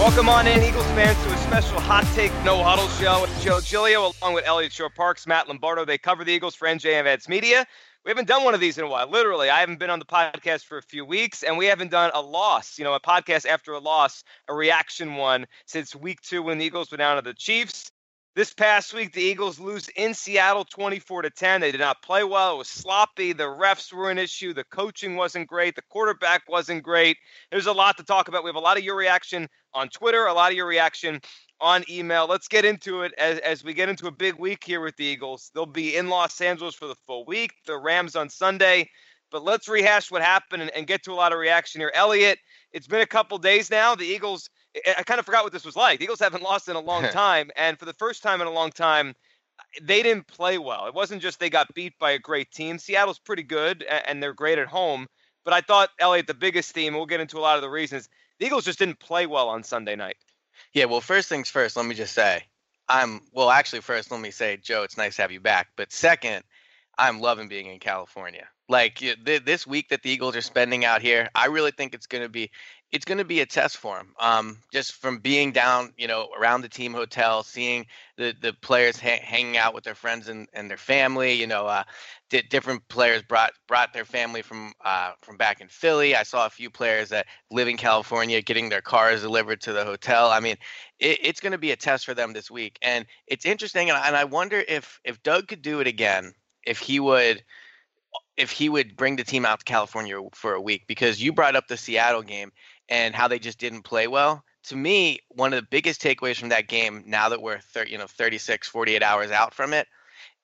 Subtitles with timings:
[0.00, 3.60] Welcome on in, Eagles fans, to a special Hot Take No Huddle show with Joe
[3.60, 5.84] Giglio along with Eliot Shorr-Parks, Matt Lombardo.
[5.84, 7.66] They cover the Eagles for NJ Advance Media.
[8.06, 9.10] We haven't done one of these in a while.
[9.10, 12.10] Literally, I haven't been on the podcast for a few weeks, and we haven't done
[12.14, 16.42] a loss, you know, a podcast after a loss, a reaction one since week two
[16.42, 17.92] when the Eagles went down to the Chiefs.
[18.36, 21.60] This past week, the Eagles lose in Seattle 24 to 10.
[21.60, 22.54] They did not play well.
[22.54, 23.32] It was sloppy.
[23.32, 24.54] The refs were an issue.
[24.54, 25.74] The coaching wasn't great.
[25.74, 27.16] The quarterback wasn't great.
[27.50, 28.44] There's a lot to talk about.
[28.44, 31.20] We have a lot of your reaction on Twitter, a lot of your reaction
[31.60, 32.28] on email.
[32.28, 35.04] Let's get into it as, as we get into a big week here with the
[35.04, 35.50] Eagles.
[35.52, 38.88] They'll be in Los Angeles for the full week, the Rams on Sunday.
[39.32, 41.90] But let's rehash what happened and, and get to a lot of reaction here.
[41.96, 42.38] Eliot,
[42.72, 43.96] it's been a couple days now.
[43.96, 45.98] The Eagles I kind of forgot what this was like.
[45.98, 48.52] The Eagles haven't lost in a long time, and for the first time in a
[48.52, 49.14] long time,
[49.82, 50.86] they didn't play well.
[50.86, 52.78] It wasn't just they got beat by a great team.
[52.78, 55.06] Seattle's pretty good, and they're great at home.
[55.44, 58.08] But I thought, Eliot, the biggest theme, we'll get into a lot of the reasons,
[58.38, 60.16] the Eagles just didn't play well on Sunday night.
[60.72, 62.42] Yeah, well, first things first, let me just say,
[62.88, 65.68] I'm, well, actually, first, let me say, Joe, it's nice to have you back.
[65.76, 66.44] But second,
[66.98, 68.46] I'm loving being in California.
[68.68, 72.06] Like th- this week that the Eagles are spending out here, I really think it's
[72.06, 72.50] going to be
[72.92, 74.14] it's going to be a test for him.
[74.18, 77.86] Um, just from being down, you know, around the team hotel, seeing
[78.16, 81.32] the the players ha- hanging out with their friends and, and their family.
[81.32, 81.84] You know, uh,
[82.30, 86.16] di- different players brought brought their family from uh, from back in Philly.
[86.16, 89.84] I saw a few players that live in California getting their cars delivered to the
[89.84, 90.30] hotel.
[90.30, 90.56] I mean,
[90.98, 93.90] it, it's going to be a test for them this week, and it's interesting.
[93.90, 96.34] And, and I wonder if if Doug could do it again,
[96.66, 97.44] if he would
[98.36, 101.56] if he would bring the team out to California for a week because you brought
[101.56, 102.50] up the Seattle game
[102.90, 104.44] and how they just didn't play well.
[104.64, 107.98] To me, one of the biggest takeaways from that game, now that we're 30, you
[107.98, 109.88] know 36, 48 hours out from it,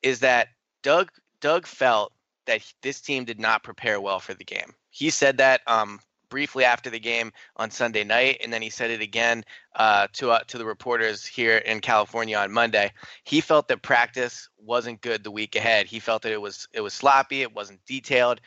[0.02, 0.48] is that
[0.82, 2.12] Doug Doug felt
[2.46, 4.72] that this team did not prepare well for the game.
[4.90, 8.90] He said that um, briefly after the game on Sunday night, and then he said
[8.90, 12.92] it again uh, to uh, to the reporters here in California on Monday.
[13.24, 15.86] He felt that practice wasn't good the week ahead.
[15.86, 18.40] He felt that it was it was sloppy, it wasn't detailed,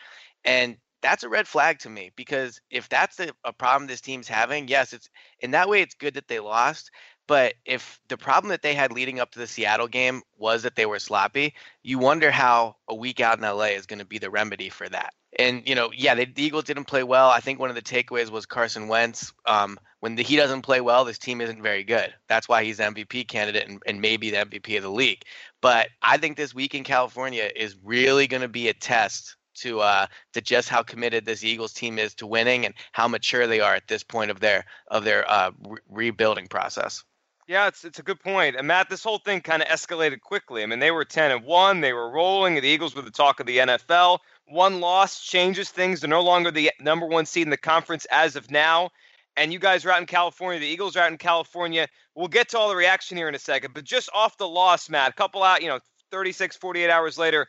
[0.44, 4.28] and that's a red flag to me because if that's a, a problem this team's
[4.28, 6.92] having, yes, it's in that way it's good that they lost.
[7.28, 10.76] But if the problem that they had leading up to the Seattle game was that
[10.76, 14.18] they were sloppy, you wonder how a week out in LA is going to be
[14.18, 15.14] the remedy for that.
[15.38, 17.30] And you know, yeah, they, the Eagles didn't play well.
[17.30, 19.32] I think one of the takeaways was Carson Wentz.
[19.46, 22.12] Um, when the, he doesn't play well, this team isn't very good.
[22.28, 25.22] That's why he's the MVP candidate and, and maybe the MVP of the league.
[25.62, 29.82] But I think this week in California is really going to be a test to
[29.82, 33.60] uh, to just how committed this Eagles team is to winning and how mature they
[33.60, 37.04] are at this point of their of their uh, re- rebuilding process.
[37.50, 38.56] Yeah, it's it's a good point.
[38.56, 40.62] And Matt, this whole thing kind of escalated quickly.
[40.62, 43.40] I mean, they were 10 and 1, they were rolling, the Eagles were the talk
[43.40, 44.20] of the NFL.
[44.46, 46.02] One loss changes things.
[46.02, 48.92] They're no longer the number 1 seed in the conference as of now.
[49.36, 50.60] And you guys are out in California.
[50.60, 51.88] The Eagles are out in California.
[52.14, 54.88] We'll get to all the reaction here in a second, but just off the loss,
[54.88, 55.80] Matt, a couple out, you know,
[56.12, 57.48] 36 48 hours later,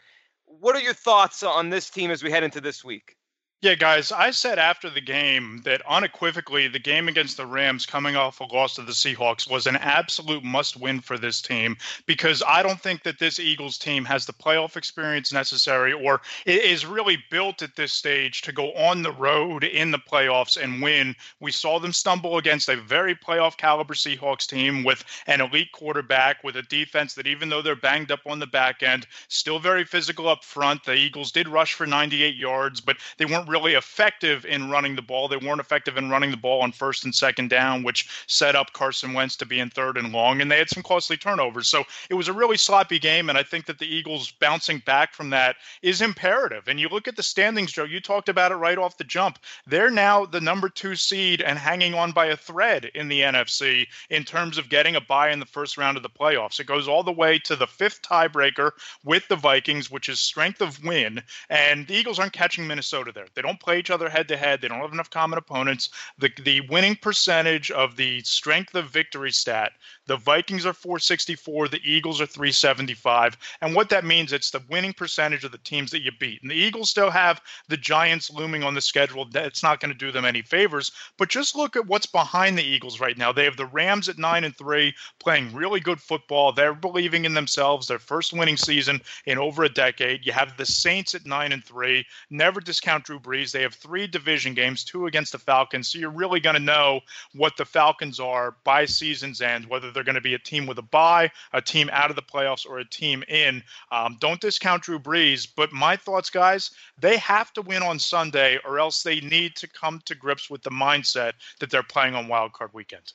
[0.59, 3.16] what are your thoughts on this team as we head into this week?
[3.62, 8.17] Yeah, guys, I said after the game that unequivocally the game against the Rams coming
[8.17, 11.76] off a loss to the Seahawks was an absolute must win for this team
[12.06, 16.87] because I don't think that this Eagles team has the playoff experience necessary or is
[16.87, 21.14] really built at this stage to go on the road in the playoffs and win.
[21.40, 26.43] We saw them stumble against a very playoff caliber Seahawks team with an elite quarterback,
[26.43, 29.84] with a defense that, even though they're banged up on the back end, still very
[29.84, 30.82] physical up front.
[30.82, 35.02] The Eagles did rush for 98 yards, but they weren't really effective in running the
[35.02, 35.29] ball.
[35.29, 38.73] They weren't effective in running the ball on first and second down, which set up
[38.73, 41.69] Carson Wentz to be in third and long, and they had some costly turnovers.
[41.69, 45.12] So it was a really sloppy game, and I think that the Eagles bouncing back
[45.12, 46.69] from that is imperative.
[46.69, 49.38] And you look at the standings, Joe, you talked about it right off the jump.
[49.67, 53.87] They're now the number two seed and hanging on by a thread in the NFC
[54.08, 56.61] in terms of getting a bye in the first round of the playoffs.
[56.61, 58.70] It goes all the way to the fifth tiebreaker
[59.05, 61.23] with the Vikings, which is strength of win.
[61.49, 63.26] And the Eagles aren't catching Minnesota there.
[63.40, 64.60] They don't play each other head to head.
[64.60, 65.88] They don't have enough common opponents.
[66.19, 69.72] The the winning percentage of the strength of victory stat,
[70.04, 73.38] the Vikings are 464, the Eagles are 375.
[73.62, 76.42] And what that means, it's the winning percentage of the teams that you beat.
[76.42, 79.25] And the Eagles still have the Giants looming on the schedule.
[79.25, 80.93] That's not going to do them any favors.
[81.16, 83.32] But just look at what's behind the Eagles right now.
[83.32, 86.52] They have the Rams at nine and three, playing really good football.
[86.52, 87.86] They're believing in themselves.
[87.86, 90.26] Their first winning season in over a decade.
[90.26, 92.04] You have the Saints at nine and three.
[92.28, 93.30] Never discount Drew Brees.
[93.53, 95.88] They have three division games, two against the Falcons.
[95.88, 97.00] So you're really going to know
[97.35, 100.79] what the Falcons are by season's end, whether they're going to be a team with
[100.79, 103.62] a bye, a team out of the playoffs, or a team in.
[103.93, 105.49] Um, don't discount Drew Brees.
[105.55, 109.69] But my thoughts, guys, they have to win on Sunday, or else they need to
[109.69, 113.12] come to grips with the mindset that they're playing on Wild Card Weekend.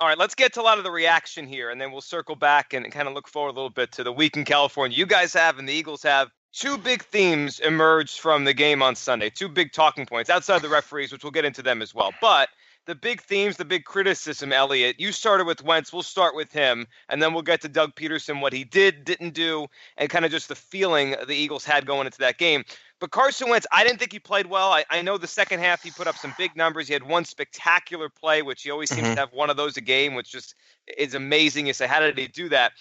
[0.00, 2.36] All right, let's get to a lot of the reaction here, and then we'll circle
[2.36, 4.96] back and kind of look forward a little bit to the week in California.
[4.96, 8.96] You guys have, and the Eagles have, two big themes emerged from the game on
[8.96, 9.30] Sunday.
[9.30, 12.12] Two big talking points outside the referees, which we'll get into them as well.
[12.20, 12.48] But
[12.86, 14.98] the big themes, the big criticism, Eliot.
[14.98, 15.92] You started with Wentz.
[15.92, 19.34] We'll start with him, and then we'll get to Doug Pederson, what he did, didn't
[19.34, 19.66] do,
[19.98, 22.64] and kind of just the feeling the Eagles had going into that game.
[22.98, 24.72] But Carson Wentz, I didn't think he played well.
[24.72, 26.88] I, I know the second half he put up some big numbers.
[26.88, 29.14] He had one spectacular play, which he always seems mm-hmm.
[29.14, 30.56] to have one of those a game, which just
[30.96, 31.66] is amazing.
[31.66, 32.72] You say, how did he do that?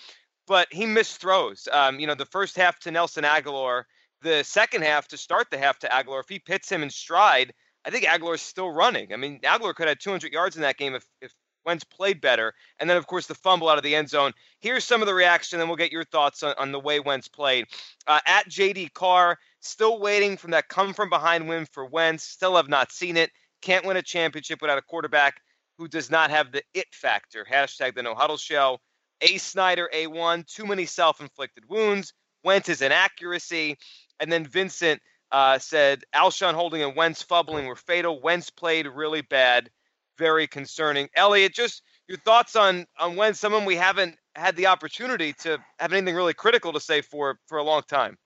[0.48, 1.68] But he missed throws.
[1.72, 3.84] Um, you know, the first half to Nelson Agholor,
[4.22, 6.22] the second half to start the half to Agholor.
[6.22, 7.54] If he pits him in stride,
[7.86, 9.14] I think is still running.
[9.14, 11.34] I mean, Agholor could have 200 yards in that game if, if
[11.66, 12.54] Wentz played better.
[12.80, 14.32] And then, of course, the fumble out of the end zone.
[14.60, 17.28] Here's some of the reaction, and we'll get your thoughts on, on the way Wentz
[17.28, 17.66] played.
[18.08, 22.24] Uh, at JD Carr, still waiting from that come from behind win for Wentz.
[22.24, 23.32] Still have not seen it.
[23.62, 25.42] Can't win a championship without a quarterback
[25.78, 27.46] who does not have the it factor.
[27.50, 28.80] Hashtag the no huddle show.
[29.22, 32.14] A Snyder, A1, too many self inflicted wounds.
[32.44, 33.78] Wentz's inaccuracy.
[34.19, 38.22] And then Vincent uh, said Alshon Holding and Wentz fumbling were fatal.
[38.22, 39.69] Wentz played really bad
[40.18, 41.10] very concerning.
[41.16, 45.94] Eliot, just your thoughts on on when someone we haven't had the opportunity to have
[45.94, 48.18] anything really critical to say for for a long time.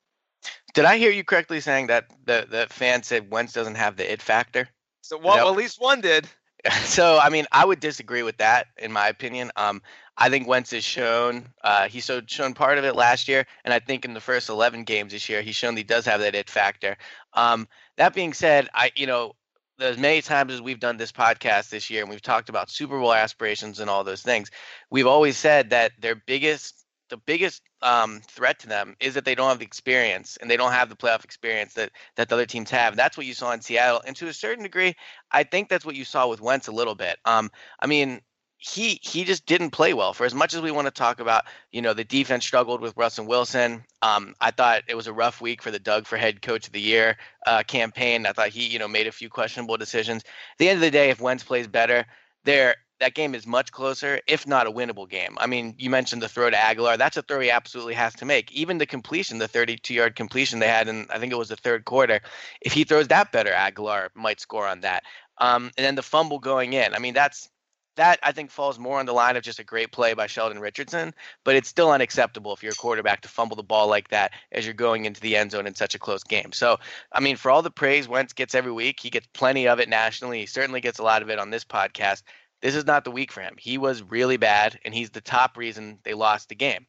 [0.74, 4.12] Did I hear you correctly saying that the the fan said Wentz doesn't have the
[4.12, 4.70] it factor?
[5.02, 6.28] So well, that, at least one did.
[6.84, 9.50] So I mean, I would disagree with that in my opinion.
[9.56, 9.82] Um,
[10.22, 13.80] I think Wentz has shown uh, he's shown part of it last year, and I
[13.80, 16.48] think in the first 11 games this year, he's shown he does have that it
[16.48, 16.96] factor.
[17.34, 19.34] Um, that being said, I you know
[19.80, 23.00] as many times as we've done this podcast this year and we've talked about Super
[23.00, 24.52] Bowl aspirations and all those things,
[24.92, 29.34] we've always said that their biggest the biggest um, threat to them is that they
[29.34, 32.46] don't have the experience and they don't have the playoff experience that that the other
[32.46, 32.96] teams have.
[32.96, 34.94] That's what you saw in Seattle, and to a certain degree,
[35.32, 37.18] I think that's what you saw with Wentz a little bit.
[37.26, 38.22] Um, I mean,
[38.64, 40.14] he he just didn't play well.
[40.14, 42.96] For as much as we want to talk about, you know, the defense struggled with
[42.96, 43.84] Russell Wilson.
[44.04, 46.74] Um, I thought it was a rough week for the Doug for head coach of
[46.74, 47.18] the year
[47.48, 48.28] uh, campaign.
[48.28, 50.24] I thought he, you know, made a few questionable decisions.
[50.24, 52.06] At the end of the day, if Wentz plays better,
[52.44, 55.36] there that game is much closer, if not a winnable game.
[55.40, 57.00] I mean, you mentioned the throw to Agholor.
[57.00, 58.52] That's a throw he absolutely has to make.
[58.52, 61.86] Even the completion, the 32-yard completion they had in, I think it was the third
[61.86, 62.22] quarter.
[62.62, 65.04] If he throws that better, Agholor might score on that.
[65.40, 66.94] Um, and then the fumble going in.
[66.94, 67.50] I mean, that's
[67.96, 70.60] that I think falls more on the line of just a great play by Sheldon
[70.60, 74.32] Richardson, but it's still unacceptable if you're a quarterback to fumble the ball like that
[74.52, 76.52] as you're going into the end zone in such a close game.
[76.54, 76.78] So,
[77.12, 79.90] I mean, for all the praise Wentz gets every week, he gets plenty of it
[79.90, 80.40] nationally.
[80.40, 82.24] He certainly gets a lot of it on this podcast.
[82.62, 83.56] This is not the week for him.
[83.58, 86.86] He was really bad, and he's the top reason they lost the game.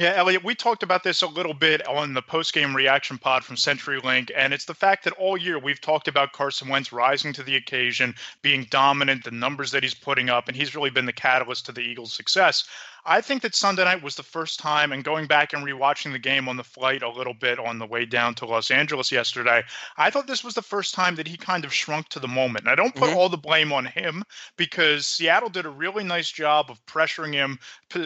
[0.00, 3.56] Yeah, Eliot, we talked about this a little bit on the post-game reaction pod from
[3.56, 7.42] CenturyLink, and it's the fact that all year we've talked about Carson Wentz rising to
[7.42, 11.12] the occasion, being dominant, the numbers that he's putting up, and he's really been the
[11.12, 12.64] catalyst to the Eagles' success.
[13.04, 16.18] I think that Sunday night was the first time, and going back and rewatching the
[16.18, 19.62] game on the flight a little bit on the way down to Los Angeles yesterday,
[19.96, 22.64] I thought this was the first time that he kind of shrunk to the moment.
[22.64, 23.18] And I don't put mm-hmm.
[23.18, 24.24] all the blame on him
[24.56, 27.58] because Seattle did a really nice job of pressuring him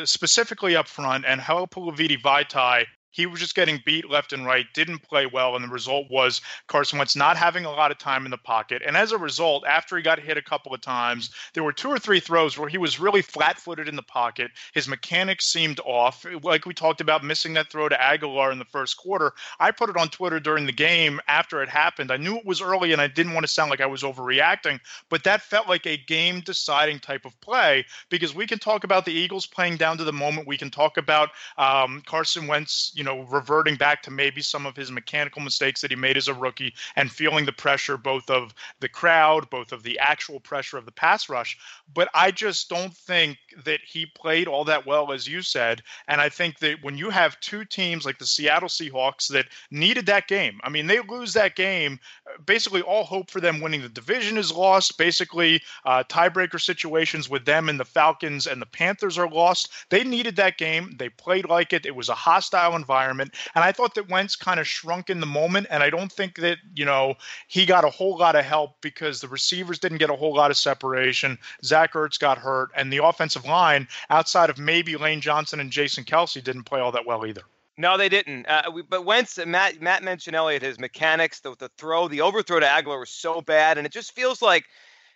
[0.04, 4.98] specifically up front, and Halapoulivaati Vaitai He was just getting beat left and right, didn't
[4.98, 8.32] play well, and the result was Carson Wentz not having a lot of time in
[8.32, 8.82] the pocket.
[8.84, 11.88] And as a result, after he got hit a couple of times, there were two
[11.88, 14.50] or three throws where he was really flat footed in the pocket.
[14.72, 16.26] His mechanics seemed off.
[16.42, 19.32] Like we talked about missing that throw to Agholor in the first quarter.
[19.60, 22.10] I put it on Twitter during the game after it happened.
[22.10, 24.80] I knew it was early and I didn't want to sound like I was overreacting,
[25.08, 29.04] but that felt like a game deciding type of play because we can talk about
[29.04, 30.48] the Eagles playing down to the moment.
[30.48, 34.76] We can talk about um, Carson Wentz, you know, reverting back to maybe some of
[34.76, 38.54] his mechanical mistakes that he made as a rookie and feeling the pressure both of
[38.80, 41.58] the crowd, both of the actual pressure of the pass rush.
[41.92, 45.82] But I just don't think that he played all that well, as you said.
[46.08, 50.06] And I think that when you have two teams like the Seattle Seahawks that needed
[50.06, 52.00] that game, I mean, they lose that game,
[52.46, 54.98] basically all hope for them winning the division is lost.
[54.98, 59.70] Basically, uh, tiebreaker situations with them and the Falcons and the Panthers are lost.
[59.90, 60.94] They needed that game.
[60.98, 61.86] They played like it.
[61.86, 62.93] It was a hostile environment.
[62.94, 65.66] And I thought that Wentz kind of shrunk in the moment.
[65.70, 67.14] And I don't think that, you know,
[67.48, 70.50] he got a whole lot of help because the receivers didn't get a whole lot
[70.50, 71.38] of separation.
[71.64, 72.70] Zach Ertz got hurt.
[72.76, 76.92] And the offensive line, outside of maybe Lane Johnson and Jason Kelce, didn't play all
[76.92, 77.42] that well either.
[77.76, 78.46] No, they didn't.
[78.46, 82.60] Uh, we, but Wentz, Matt, Matt mentioned Eliot, his mechanics, the, the throw, the overthrow
[82.60, 84.66] to Agholor was so bad, and it just feels like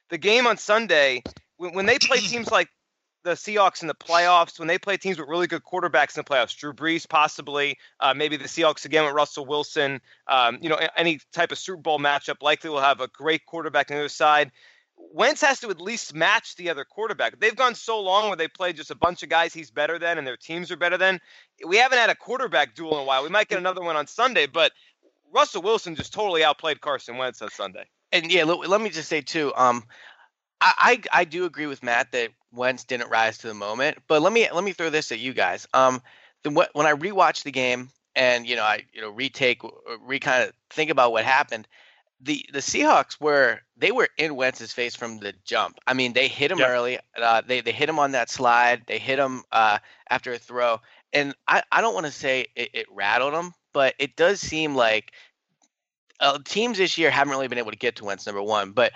[0.09, 1.23] the game on Sunday
[1.59, 2.69] when, when they play teams like
[3.25, 6.25] the Seahawks in the playoffs, when they play teams with really good quarterbacks in the
[6.25, 10.79] playoffs, Drew Brees possibly, uh, maybe the Seahawks again with Russell Wilson, um, you know,
[10.97, 14.09] any type of Super Bowl matchup, likely will have a great quarterback on the other
[14.09, 14.53] side.
[15.13, 17.39] Wentz has to at least match the other quarterback.
[17.39, 20.19] They've gone so long where they play just a bunch of guys he's better than
[20.19, 21.21] and their teams are better than.
[21.67, 23.23] We haven't had a quarterback duel in a while.
[23.23, 24.73] We might get another one on Sunday, but
[25.33, 27.85] Russell Wilson just totally outplayed Carson Wentz on Sunday.
[28.13, 29.85] And yeah, let, me just say too, um,
[30.61, 34.23] I, I, I do agree with Matt that Wentz didn't rise to the moment, but
[34.23, 35.67] let me let me throw this at you guys.
[35.75, 36.03] Um,
[36.43, 39.63] the, when I rewatch the game and you know I you know retake
[40.01, 41.69] re kind of think about what happened,
[42.21, 45.79] the the Seahawks were they were in Wentz's face from the jump.
[45.87, 46.69] I mean, they hit him yep.
[46.69, 46.99] early.
[47.17, 48.83] Uh, they they hit him on that slide.
[48.87, 49.79] They hit him uh,
[50.11, 50.81] after a throw,
[51.13, 54.75] and I I don't want to say it, it rattled him, but it does seem
[54.75, 55.13] like
[56.21, 58.93] uh, teams this year haven't really been able to get to Wentz number one, but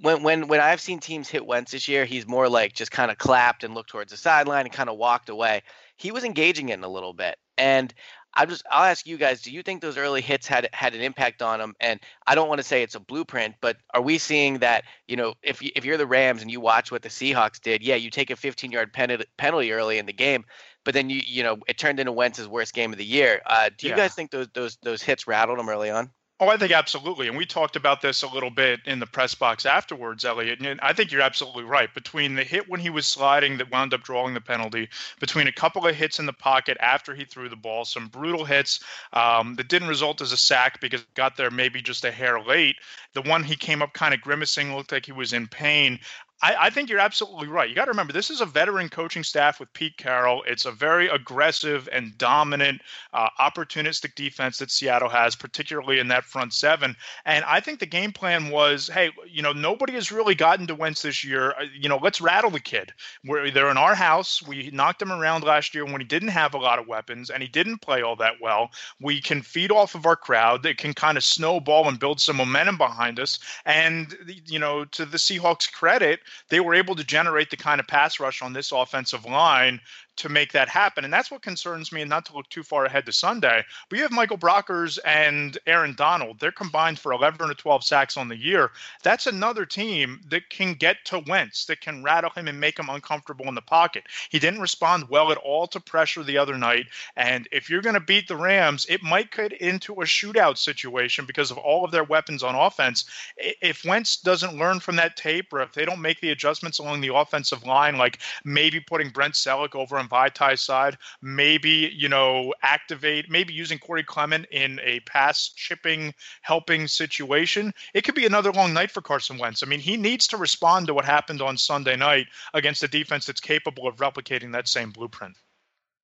[0.00, 3.10] when when when I've seen teams hit Wentz this year, he's more like just kind
[3.10, 5.62] of clapped and looked towards the sideline and kind of walked away.
[5.96, 7.92] He was engaging in a little bit, and
[8.36, 11.00] I just I'll ask you guys: Do you think those early hits had had an
[11.00, 11.74] impact on him?
[11.80, 14.84] And I don't want to say it's a blueprint, but are we seeing that?
[15.06, 17.82] You know, if you, if you're the Rams and you watch what the Seahawks did,
[17.82, 20.44] yeah, you take a 15-yard penalty early in the game,
[20.84, 23.40] but then you you know it turned into Wentz's worst game of the year.
[23.46, 23.98] Uh, do you yeah.
[23.98, 26.10] guys think those those those hits rattled him early on?
[26.40, 27.28] Oh, I think absolutely.
[27.28, 30.60] And we talked about this a little bit in the press box afterwards, Eliot.
[30.66, 31.94] And I think you're absolutely right.
[31.94, 34.88] Between the hit when he was sliding that wound up drawing the penalty,
[35.20, 38.44] between a couple of hits in the pocket after he threw the ball, some brutal
[38.44, 38.80] hits
[39.12, 42.76] um, that didn't result as a sack because got there maybe just a hair late.
[43.12, 46.00] The one he came up kind of grimacing, looked like he was in pain.
[46.44, 47.70] I, I, think you're absolutely right.
[47.70, 50.44] You got to remember, this is a veteran coaching staff with Pete Carroll.
[50.46, 52.82] It's a very aggressive and dominant,
[53.14, 56.96] uh, opportunistic defense that Seattle has, particularly in that front seven.
[57.24, 60.74] And I think the game plan was, hey, you know, nobody has really gotten to
[60.74, 61.52] Wentz this year.
[61.52, 62.92] Uh, you know, let's rattle the kid.
[63.24, 64.46] We're, they're in our house.
[64.46, 67.42] We knocked him around last year when he didn't have a lot of weapons and
[67.42, 68.70] he didn't play all that well.
[69.00, 70.66] We can feed off of our crowd.
[70.66, 73.38] It can kind of snowball and build some momentum behind us.
[73.64, 77.86] And, you know, to the Seahawks' credit, they were able to generate the kind of
[77.86, 79.80] pass rush on this offensive line
[80.16, 81.04] to make that happen.
[81.04, 83.64] And that's what concerns me, and not to look too far ahead to Sunday.
[83.88, 86.38] But you have Michael Brockers and Aaron Donald.
[86.38, 88.70] They're combined for 11 or 12 sacks on the year.
[89.02, 92.88] That's another team that can get to Wentz, that can rattle him and make him
[92.88, 94.04] uncomfortable in the pocket.
[94.30, 96.86] He didn't respond well at all to pressure the other night.
[97.16, 101.24] And if you're going to beat the Rams, it might get into a shootout situation
[101.26, 103.04] because of all of their weapons on offense.
[103.36, 107.00] If Wentz doesn't learn from that tape, or if they don't make the adjustments along
[107.00, 112.54] the offensive line, like maybe putting Brent Celek over on Vaitai's side, maybe, you know,
[112.62, 117.72] activate, maybe using Corey Clement in a pass chipping, helping situation.
[117.94, 119.62] It could be another long night for Carson Wentz.
[119.62, 123.26] I mean, he needs to respond to what happened on Sunday night against a defense
[123.26, 125.36] that's capable of replicating that same blueprint.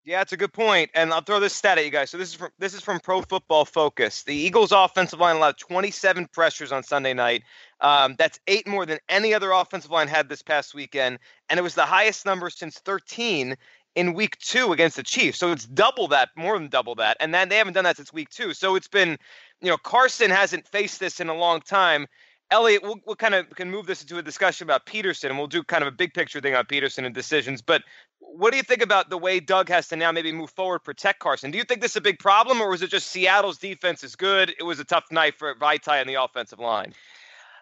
[0.02, 2.09] Yeah, it's a good point, and I'll throw this stat at you guys.
[2.09, 4.23] So this is from this is from Pro Football Focus.
[4.23, 7.42] The Eagles' offensive line allowed 27 pressures on Sunday night.
[7.83, 11.19] Um, that's eight more than any other offensive line had this past weekend,
[11.50, 13.57] and it was the highest number since 13
[13.94, 15.38] in week two against the Chiefs.
[15.38, 17.16] So it's double that, more than double that.
[17.20, 18.54] And then they haven't done that since week two.
[18.54, 19.18] So it's been,
[19.61, 22.06] you know, Carson hasn't faced this in a long time.
[22.52, 25.47] Eliot, we'll, we'll kind of can move this into a discussion about Pederson, and we'll
[25.47, 27.62] do kind of a big picture thing on Pederson and decisions.
[27.62, 27.82] But
[28.18, 31.20] what do you think about the way Doug has to now maybe move forward, protect
[31.20, 31.52] Carson?
[31.52, 34.16] Do you think this is a big problem, or was it just Seattle's defense is
[34.16, 34.52] good?
[34.59, 36.92] It was a tough night for Vaitai and the offensive line.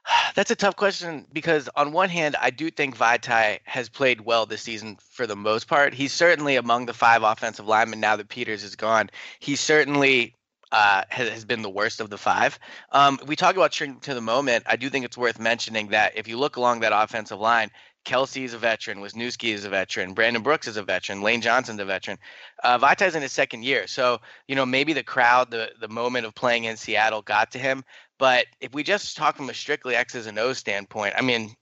[0.34, 4.46] That's a tough question because on one hand, I do think Vaitai has played well
[4.46, 5.94] this season for the most part.
[5.94, 9.10] He's certainly among the five offensive linemen now that Peters is gone.
[9.40, 10.34] He certainly
[10.72, 12.58] uh, has, been the worst of the five.
[12.92, 14.64] Um, we talk about shrink to the moment.
[14.66, 17.70] I do think it's worth mentioning that if you look along that offensive line,
[18.04, 21.80] Kelce is a veteran, Wisniewski is a veteran, Brandon Brooks is a veteran, Lane Johnson's
[21.80, 22.18] a veteran.
[22.62, 26.24] Uh, Vaitai's in his second year, so you know maybe the crowd, the the moment
[26.24, 27.84] of playing in Seattle got to him.
[28.18, 31.54] But if we just talk from a strictly X's and O's standpoint, I mean,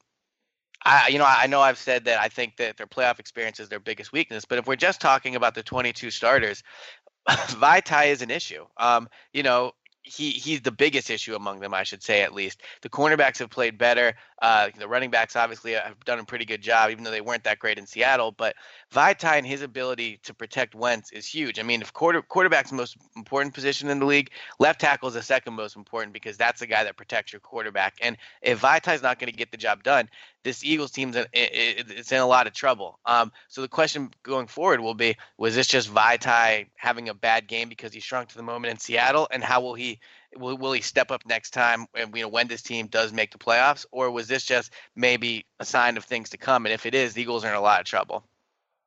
[0.84, 3.68] I, you know, I know I've said that I think that their playoff experience is
[3.68, 6.62] their biggest weakness, but if we're just talking about the 22 starters,
[7.28, 8.64] Vaitai is an issue.
[8.76, 9.72] Um, you know,
[10.06, 12.62] he he's the biggest issue among them, I should say at least.
[12.82, 14.14] The cornerbacks have played better.
[14.42, 17.44] Uh, the running backs obviously have done a pretty good job, even though they weren't
[17.44, 18.32] that great in Seattle.
[18.32, 18.54] But
[18.92, 21.58] Vaitai and his ability to protect Wentz is huge.
[21.58, 25.14] I mean, if quarter quarterback's the most important position in the league, left tackle is
[25.14, 27.94] the second most important because that's the guy that protects your quarterback.
[28.02, 30.08] And if Vaitai's not going to get the job done,
[30.42, 32.98] this Eagles team's in, it's in a lot of trouble.
[33.06, 37.48] Um, so the question going forward will be: Was this just Vaitai having a bad
[37.48, 39.98] game because he shrunk to the moment in Seattle, and how will he
[40.36, 41.86] will, will he step up next time?
[41.94, 45.46] And you know when this team does make the playoffs, or was this just maybe
[45.60, 46.66] a sign of things to come?
[46.66, 48.24] And if it is, the Eagles are in a lot of trouble.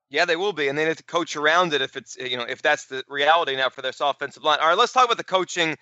[0.09, 2.43] Yeah, they will be, and they need to coach around it if it's you know
[2.43, 4.59] if that's the reality now for this offensive line.
[4.59, 5.77] All right, let's talk about the coaching.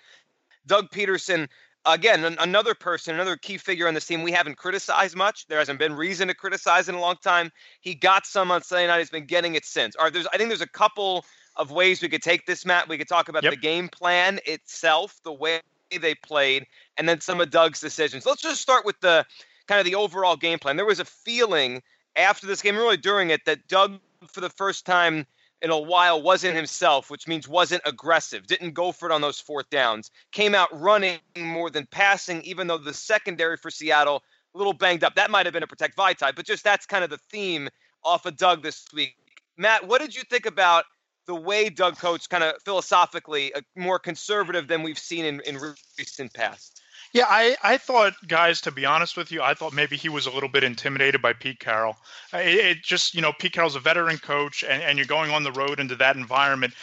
[0.66, 1.48] Doug Pederson,
[1.86, 5.46] again, an, another person, another key figure on this team we haven't criticized much.
[5.46, 7.50] There hasn't been reason to criticize in a long time.
[7.80, 8.98] He got some on Sunday night.
[8.98, 9.96] He's been getting it since.
[9.96, 11.24] All right, there's I think there's a couple
[11.58, 12.88] of ways we could take this, Matt.
[12.88, 13.52] We could talk about yep.
[13.52, 15.60] the game plan itself, the way
[15.90, 18.24] they played, and then some of Doug's decisions.
[18.24, 19.26] Let's just start with the
[19.66, 20.76] kind of the overall game plan.
[20.76, 21.82] There was a feeling
[22.16, 25.26] after this game, really during it, that Doug, for the first time
[25.60, 29.40] in a while, wasn't himself, which means wasn't aggressive, didn't go for it on those
[29.40, 34.22] fourth downs, came out running more than passing, even though the secondary for Seattle
[34.54, 35.14] a little banged up.
[35.16, 37.68] That might have been a protect Vaitai, but just that's kind of the theme
[38.04, 39.16] off of Doug this week.
[39.56, 40.84] Matt, what did you think about
[41.28, 45.58] the way Doug coached kind of philosophically uh, more conservative than we've seen in, in
[45.98, 46.82] recent past.
[47.14, 50.26] Yeah, I, I thought, guys, to be honest with you, I thought maybe he was
[50.26, 51.96] a little bit intimidated by Pete Carroll.
[52.34, 55.42] It, it, just, you know, Pete Carroll's a veteran coach, and, and you're going on
[55.42, 56.74] the road into that environment.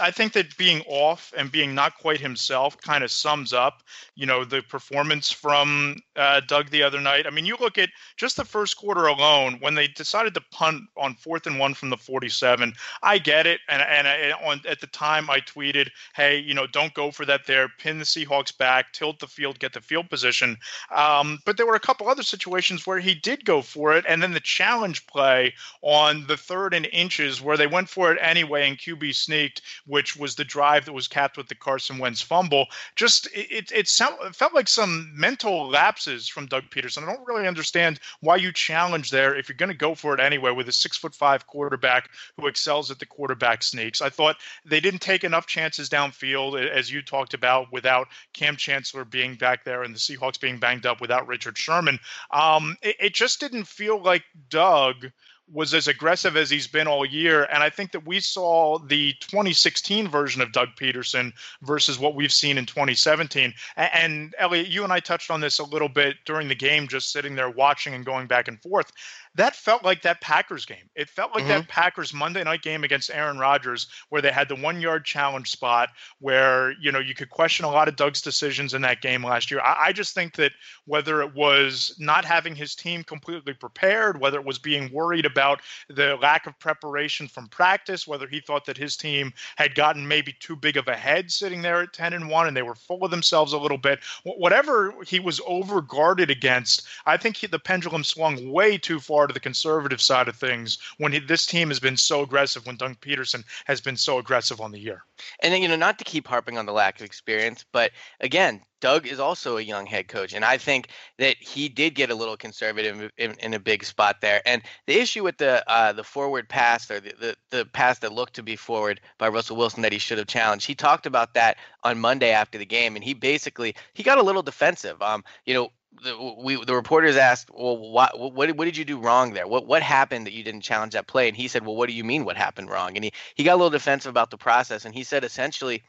[0.00, 3.82] I think that being off and being not quite himself kind of sums up,
[4.14, 7.26] you know, the performance from uh, Doug the other night.
[7.26, 10.82] I mean, you look at just the first quarter alone when they decided to punt
[10.96, 12.72] on fourth and one from the 47.
[13.02, 16.66] I get it, and and, and on at the time I tweeted, hey, you know,
[16.68, 20.10] don't go for that there, pin the Seahawks back, tilt the field, get the field
[20.10, 20.56] position.
[20.94, 24.22] Um, but there were a couple other situations where he did go for it, and
[24.22, 28.68] then the challenge play on the third and inches where they went for it anyway,
[28.68, 32.66] and QB sneaked, which was the drive that was capped with the Carson Wentz fumble.
[32.96, 37.02] Just it it, sound, it felt like some mental lapses from Doug Pederson.
[37.02, 40.20] I don't really understand why you challenge there if you're going to go for it
[40.20, 44.00] anyway with a six foot five quarterback who excels at the quarterback sneaks.
[44.00, 49.04] I thought they didn't take enough chances downfield, as you talked about, without Kam Chancellor
[49.04, 51.98] being back there and the Seahawks being banged up without Richard Sherman.
[52.30, 55.06] Um, it, it just didn't feel like Doug
[55.52, 57.44] was as aggressive as he's been all year.
[57.44, 62.32] And I think that we saw the 2016 version of Doug Pederson versus what we've
[62.32, 63.52] seen in 2017.
[63.76, 66.88] And, and Eliot, you and I touched on this a little bit during the game,
[66.88, 68.92] just sitting there watching and going back and forth
[69.34, 70.90] that felt like that Packers game.
[70.94, 71.60] It felt like mm-hmm.
[71.60, 75.50] that Packers Monday night game against Aaron Rodgers, where they had the one yard challenge
[75.50, 79.24] spot, where you know you could question a lot of Doug's decisions in that game
[79.24, 79.60] last year.
[79.60, 80.52] I, I just think that
[80.84, 85.60] whether it was not having his team completely prepared, whether it was being worried about
[85.88, 90.34] the lack of preparation from practice, whether he thought that his team had gotten maybe
[90.40, 93.04] too big of a head sitting there at 10 and 1 and they were full
[93.04, 97.58] of themselves a little bit, whatever he was over guarded against, I think he, the
[97.58, 101.68] pendulum swung way too far to the conservative side of things when he, this team
[101.68, 105.04] has been so aggressive, when Doug Pederson has been so aggressive on the year.
[105.42, 109.06] And you know, not to keep harping on the lack of experience, but again, Doug
[109.06, 112.36] is also a young head coach, and I think that he did get a little
[112.36, 114.42] conservative in, in a big spot there.
[114.44, 118.12] And the issue with the uh, the forward pass or the, the the pass that
[118.12, 121.34] looked to be forward by Russell Wilson that he should have challenged, he talked about
[121.34, 125.00] that on Monday after the game, and he basically he got a little defensive.
[125.00, 125.70] Um, you know,
[126.02, 129.46] the, we the reporters asked, well, what, what what did you do wrong there?
[129.46, 131.28] What what happened that you didn't challenge that play?
[131.28, 132.96] And he said, well, what do you mean what happened wrong?
[132.96, 135.82] And he he got a little defensive about the process, and he said essentially,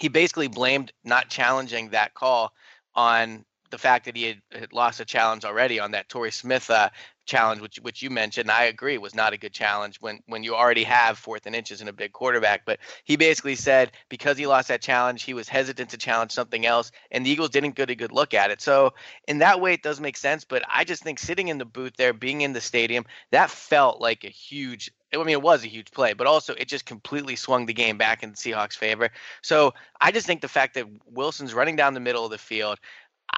[0.00, 2.52] he basically blamed not challenging that call
[2.94, 6.70] on the fact that he had, had lost a challenge already on that Torrey Smith
[6.70, 6.90] uh,
[7.24, 10.54] challenge, which which you mentioned, I agree was not a good challenge when when you
[10.54, 12.64] already have fourth and inches and a big quarterback.
[12.64, 16.66] But he basically said because he lost that challenge, he was hesitant to challenge something
[16.66, 18.60] else, and the Eagles didn't get a good look at it.
[18.60, 18.94] So
[19.28, 20.44] in that way, it does make sense.
[20.44, 24.00] But I just think sitting in the booth there, being in the stadium, that felt
[24.00, 24.90] like a huge.
[25.14, 27.98] I mean, it was a huge play, but also it just completely swung the game
[27.98, 29.10] back in the Seahawks' favor.
[29.42, 32.80] So I just think the fact that Wilson's running down the middle of the field,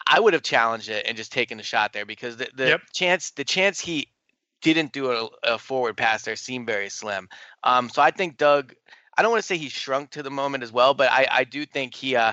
[0.06, 2.80] I would have challenged it and just taken the shot there because the, the yep.
[2.92, 4.08] chance the chance he
[4.62, 7.28] didn't do a, a, forward pass there seemed very slim.
[7.64, 8.74] Um, so I think Doug,
[9.16, 11.44] I don't want to say he shrunk to the moment as well, but I, I
[11.44, 12.32] do think he uh,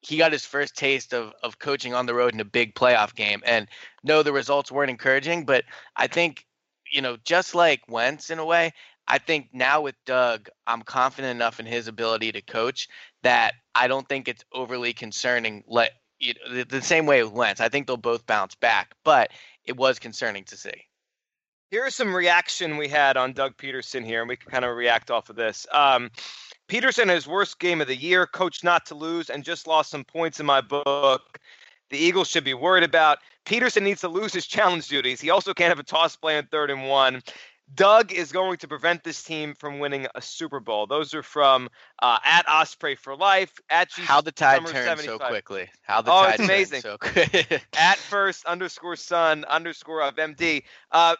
[0.00, 3.14] he got his first taste of of coaching on the road in a big playoff
[3.14, 3.42] game.
[3.44, 3.68] And
[4.02, 5.64] no, the results weren't encouraging, but
[5.96, 6.46] I think
[6.90, 8.72] you know just like Wentz in a way.
[9.08, 12.88] I think now with Doug, I'm confident enough in his ability to coach
[13.22, 15.62] that I don't think it's overly concerning.
[15.68, 17.60] Let you know, the, the same way with Wentz.
[17.60, 19.30] I think they'll both bounce back, but
[19.64, 20.84] it was concerning to see.
[21.70, 25.10] Here's some reaction we had on Doug Pederson here, and we can kind of react
[25.10, 25.66] off of this.
[25.72, 26.10] Um,
[26.68, 30.04] Pederson, his worst game of the year, coach not to lose, and just lost some
[30.04, 31.38] points in my book.
[31.90, 33.18] The Eagles should be worried about.
[33.44, 35.20] Pederson needs to lose his challenge duties.
[35.20, 37.22] He also can't have a toss play on third and one.
[37.74, 40.86] Doug is going to prevent this team from winning a Super Bowl.
[40.86, 41.68] Those are from
[42.00, 43.52] uh, at Osprey for Life.
[43.68, 45.68] At G- how the tide turned so quickly.
[45.82, 46.80] How the oh, tide it's amazing.
[46.82, 47.62] so quick.
[47.76, 50.62] at first underscore son underscore of MD.
[50.92, 51.16] Uh,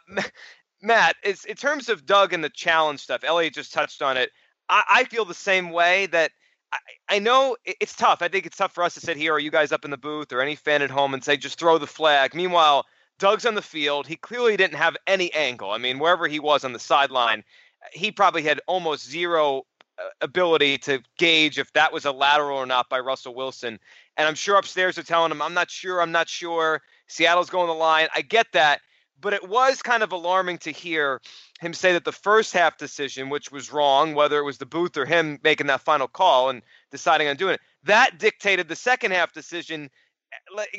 [0.82, 3.24] Matt, it's in terms of Doug and the challenge stuff.
[3.24, 4.30] Eliot just touched on it.
[4.68, 6.06] I, I feel the same way.
[6.06, 6.30] That
[6.72, 6.78] I,
[7.08, 8.22] I know it's tough.
[8.22, 9.96] I think it's tough for us to sit here, or you guys up in the
[9.96, 12.34] booth, or any fan at home, and say just throw the flag.
[12.34, 12.86] Meanwhile
[13.18, 14.06] Doug's on the field.
[14.06, 15.70] He clearly didn't have any angle.
[15.70, 17.44] I mean, wherever he was on the sideline,
[17.92, 19.62] he probably had almost zero
[19.98, 23.78] uh, ability to gauge if that was a lateral or not by Russell Wilson.
[24.16, 26.82] And I'm sure upstairs they're telling him, I'm not sure, I'm not sure.
[27.06, 28.08] Seattle's going the line.
[28.14, 28.80] I get that.
[29.18, 31.22] But it was kind of alarming to hear
[31.60, 34.94] him say that the first half decision, which was wrong, whether it was the booth
[34.98, 39.12] or him making that final call and deciding on doing it, that dictated the second
[39.12, 39.88] half decision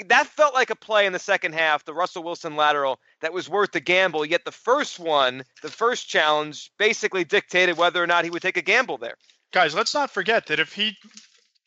[0.08, 3.50] that felt like a play in the second half, the Russell Wilson lateral that was
[3.50, 4.26] worth the gamble.
[4.26, 8.58] Yet the first one, the first challenge, basically dictated whether or not he would take
[8.58, 9.15] a gamble there.
[9.54, 10.98] Guys, let's not forget that if he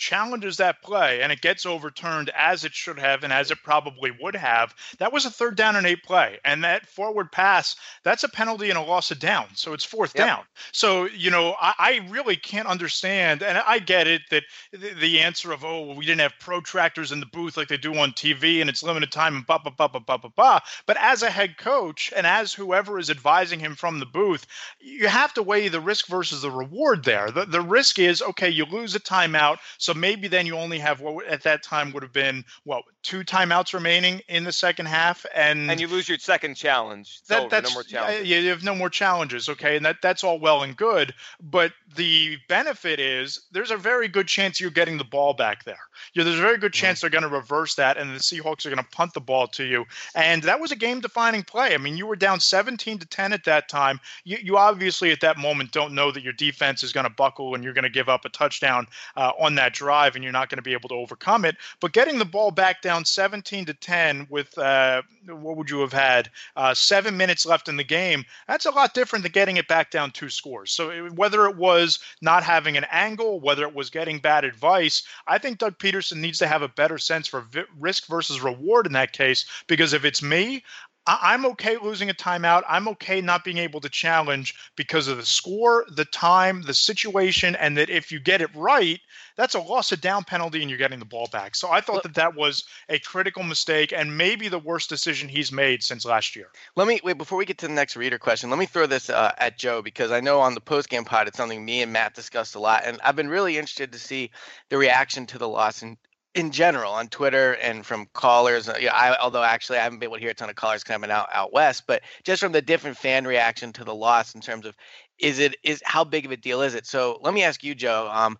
[0.01, 4.11] challenges that play and it gets overturned as it should have and as it probably
[4.21, 6.39] would have, that was a third down and eight play.
[6.45, 9.47] And that forward pass, that's a penalty and a loss of down.
[9.55, 10.27] So it's fourth yep.
[10.27, 10.45] down.
[10.73, 13.43] So, you know, I, I, really can't understand.
[13.43, 17.13] And I get it that the, the answer of, oh, well, we didn't have protractors
[17.13, 19.73] in the booth like they do on TV and it's limited time and blah, blah,
[19.77, 20.61] blah, blah, blah, blah, blah.
[20.87, 24.47] But as a head coach and as whoever is advising him from the booth,
[24.81, 27.31] you have to weigh the risk versus the reward there.
[27.31, 29.59] The, the risk is, okay, you lose a timeout.
[29.77, 32.85] So so maybe then you only have what at that time would have been what
[33.03, 37.21] two timeouts remaining in the second half, and and you lose your second challenge.
[37.27, 39.49] That, over, that's no yeah, you have no more challenges.
[39.49, 44.07] Okay, and that that's all well and good, but the benefit is there's a very
[44.07, 45.81] good chance you're getting the ball back there.
[46.15, 48.71] Yeah, there's a very good chance they're going to reverse that, and the Seahawks are
[48.71, 49.87] going to punt the ball to you.
[50.15, 51.75] And that was a game-defining play.
[51.75, 54.01] I mean, you were down 17 to 10 at that time.
[54.25, 57.55] You, you obviously at that moment don't know that your defense is going to buckle
[57.55, 60.51] and you're going to give up a touchdown uh, on that drive and you're not
[60.51, 61.57] going to be able to overcome it.
[61.81, 65.93] But getting the ball back down 17 to 10 with uh, what would you have
[65.93, 66.29] had?
[66.55, 68.25] Uh, seven minutes left in the game.
[68.47, 70.71] That's a lot different than getting it back down two scores.
[70.71, 75.03] So it, whether it was not having an angle, whether it was getting bad advice,
[75.27, 78.87] I think Doug Pederson needs to have a better sense for vi- risk versus reward
[78.87, 79.47] in that case.
[79.67, 80.63] Because if it's me,
[81.07, 82.63] I- am okay losing a timeout.
[82.69, 87.57] I'm okay not being able to challenge because of the score, the time, the situation,
[87.57, 89.01] and that if you get it right,
[89.37, 91.55] that's a loss of down penalty and you're getting the ball back.
[91.55, 95.51] So I thought that that was a critical mistake and maybe the worst decision he's
[95.51, 96.49] made since last year.
[96.77, 98.51] Let me wait before we get to the next reader question.
[98.51, 101.29] Let me throw this uh, at Joe because I know on the post game pod
[101.29, 104.31] it's something me and Matt discussed a lot, and I've been really interested to see
[104.69, 105.97] the reaction to the loss and
[106.35, 108.69] in general on Twitter and from callers.
[108.69, 110.85] Uh, yeah, I, although actually I haven't been able to hear a ton of callers
[110.85, 114.41] coming out out west, but just from the different fan reaction to the loss in
[114.41, 114.77] terms of
[115.19, 116.87] is it is how big of a deal is it?
[116.87, 118.09] So let me ask you, Joe.
[118.13, 118.39] Um,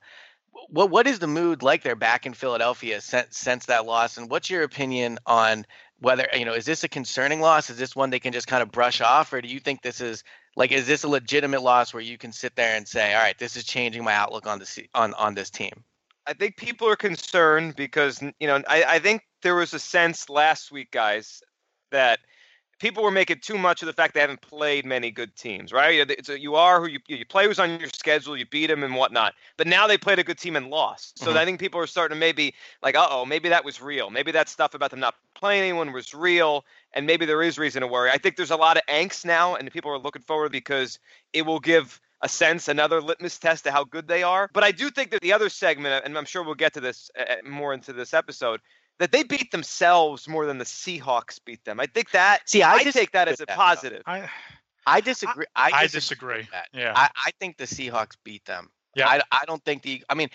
[0.69, 4.31] what what is the mood like there back in Philadelphia since since that loss, and
[4.31, 5.67] what's your opinion on
[5.99, 7.71] whether you know is this a concerning loss?
[7.71, 10.01] Is this one they can just kind of brush off, or do you think this
[10.01, 10.23] is
[10.57, 13.39] like is this a legitimate loss where you can sit there and say, all right,
[13.39, 15.85] this is changing my outlook on the on on this team?
[16.27, 20.29] I think people are concerned because you know I, I think there was a sense
[20.29, 21.43] last week, guys,
[21.91, 22.21] that
[22.81, 26.11] people were making too much of the fact they haven't played many good teams, right?
[26.11, 28.83] It's a, you are who you you play who's on your schedule, you beat them
[28.83, 29.35] and whatnot.
[29.57, 31.19] But now they played a good team and lost.
[31.19, 31.37] So Mhm.
[31.37, 34.11] I think people are starting to maybe like, uh oh, maybe that was real.
[34.11, 37.83] Maybe that stuff about them not playing anyone was real, and maybe there is reason
[37.83, 38.11] to worry.
[38.11, 40.99] I think there's a lot of angst now, and people are looking forward because
[41.33, 44.51] it will give a sense, another litmus test to how good they are.
[44.53, 47.11] But I do think that the other segment, and I'm sure we'll get to this
[47.19, 48.61] uh, more into this episode,
[48.99, 51.81] that they beat themselves more than the Seahawks beat them.
[51.81, 54.03] I think that See, I I, disagree take that as a that, positive.
[54.07, 54.29] I
[54.87, 55.47] I disagree.
[55.57, 56.39] I, I disagree.
[56.39, 56.49] disagree.
[56.53, 56.69] that.
[56.73, 56.93] Yeah.
[56.95, 58.71] I, I think the Seahawks beat them.
[58.95, 59.09] Yeah.
[59.09, 60.03] I, I don't think the.
[60.09, 60.29] I mean,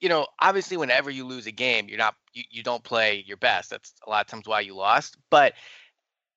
[0.00, 3.36] you know, obviously, whenever you lose a game, you're not you, you don't play your
[3.36, 3.70] best.
[3.70, 5.16] That's a lot of times why you lost.
[5.30, 5.54] But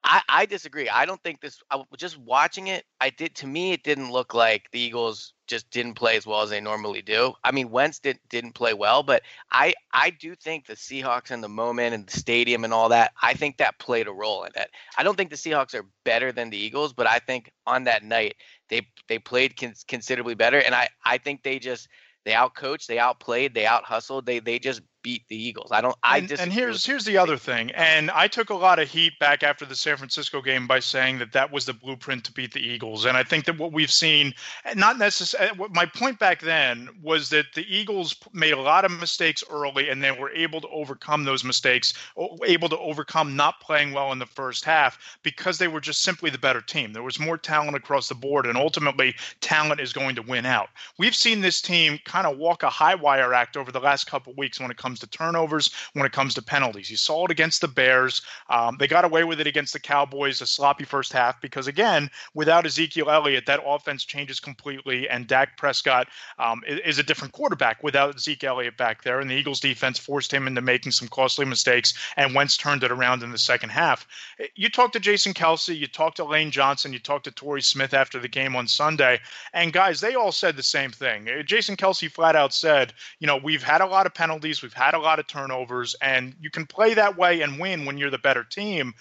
[0.06, 0.88] I, I disagree.
[0.88, 1.62] I don't think this.
[1.72, 3.36] I, just watching it, I did.
[3.38, 6.62] To me, it didn't look like the Eagles just didn't play as well as they
[6.62, 7.34] normally do.
[7.44, 11.44] I mean, Wentz did, didn't play well, but I I do think the Seahawks and
[11.44, 13.14] the moment and the stadium and all that.
[13.22, 14.70] I think that played a role in it.
[14.98, 18.04] I don't think the Seahawks are better than the Eagles, but I think on that
[18.04, 18.36] night
[18.70, 21.88] they they played cons- considerably better, and I I think they just
[22.26, 25.72] they outcoached, they outplayed, they out hustled, they they just beat the Eagles.
[25.72, 25.96] I don't.
[26.02, 27.70] I and, just and here's here's the other thing.
[27.72, 31.20] And I took a lot of heat back after the San Francisco game by saying
[31.20, 33.06] that that was the blueprint to beat the Eagles.
[33.06, 34.34] And I think that what we've seen,
[34.76, 35.56] not necessarily.
[35.70, 40.04] My point back then was that the Eagles made a lot of mistakes early, and
[40.04, 41.94] they were able to overcome those mistakes,
[42.48, 46.32] able to overcome not playing well in the first half because they were just simply
[46.32, 46.94] the better team.
[46.94, 50.70] There was more talent across the board, and ultimately, talent is going to win out.
[50.98, 54.32] We've seen this team kind of walk a high wire act over the last couple
[54.32, 56.90] of weeks when it comes to turnovers, when it comes to penalties.
[56.90, 58.22] You saw it against the Bears.
[58.50, 62.10] Um, they got away with it against the Cowboys, a sloppy first half, because again,
[62.34, 67.84] without Ezekiel Elliott, that offense changes completely, and Dak Prescott um, is a different quarterback
[67.84, 69.20] without Zeke Elliott back there.
[69.20, 72.92] And the Eagles defense forced him into making some costly mistakes, and Wentz turned it
[72.92, 74.06] around in the second half.
[74.56, 77.94] You talked to Jason Kelce, you talked to Lane Johnson, you talked to Torrey Smith
[77.94, 79.20] after the game on Sunday,
[79.54, 81.28] and guys, they all said the same thing.
[81.28, 84.74] Uh, Jason Kelce flat out said, you know, we've had a lot of penalties, we've
[84.74, 88.10] had a lot of turnovers, and you can play that way and win when you're
[88.10, 88.94] the better team.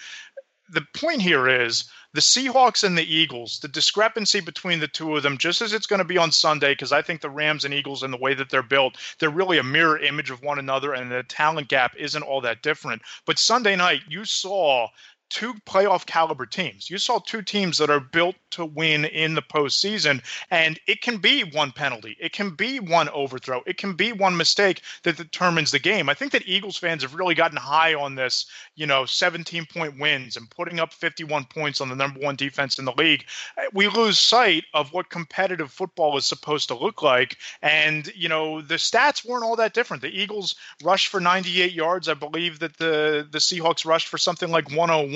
[0.70, 5.22] The point here is the Seahawks and the Eagles, the discrepancy between the two of
[5.22, 7.74] them, just as it's going to be on Sunday, because I think the Rams and
[7.74, 10.94] Eagles and the way that they're built, they're really a mirror image of one another,
[10.94, 13.02] and the talent gap isn't all that different.
[13.26, 14.88] But Sunday night, you saw
[15.30, 16.88] two playoff caliber teams.
[16.88, 21.18] You saw two teams that are built to win in the postseason, and it can
[21.18, 25.70] be one penalty, it can be one overthrow, it can be one mistake that determines
[25.70, 26.08] the game.
[26.08, 29.98] I think that Eagles fans have really gotten high on this, you know, 17 point
[29.98, 33.24] wins and putting up 51 points on the number one defense in the league.
[33.72, 37.38] We lose sight of what competitive football is supposed to look like.
[37.62, 40.02] And, you know, the stats weren't all that different.
[40.02, 42.08] The Eagles rushed for 98 yards.
[42.08, 45.13] I believe that the, the Seahawks rushed for something like 101.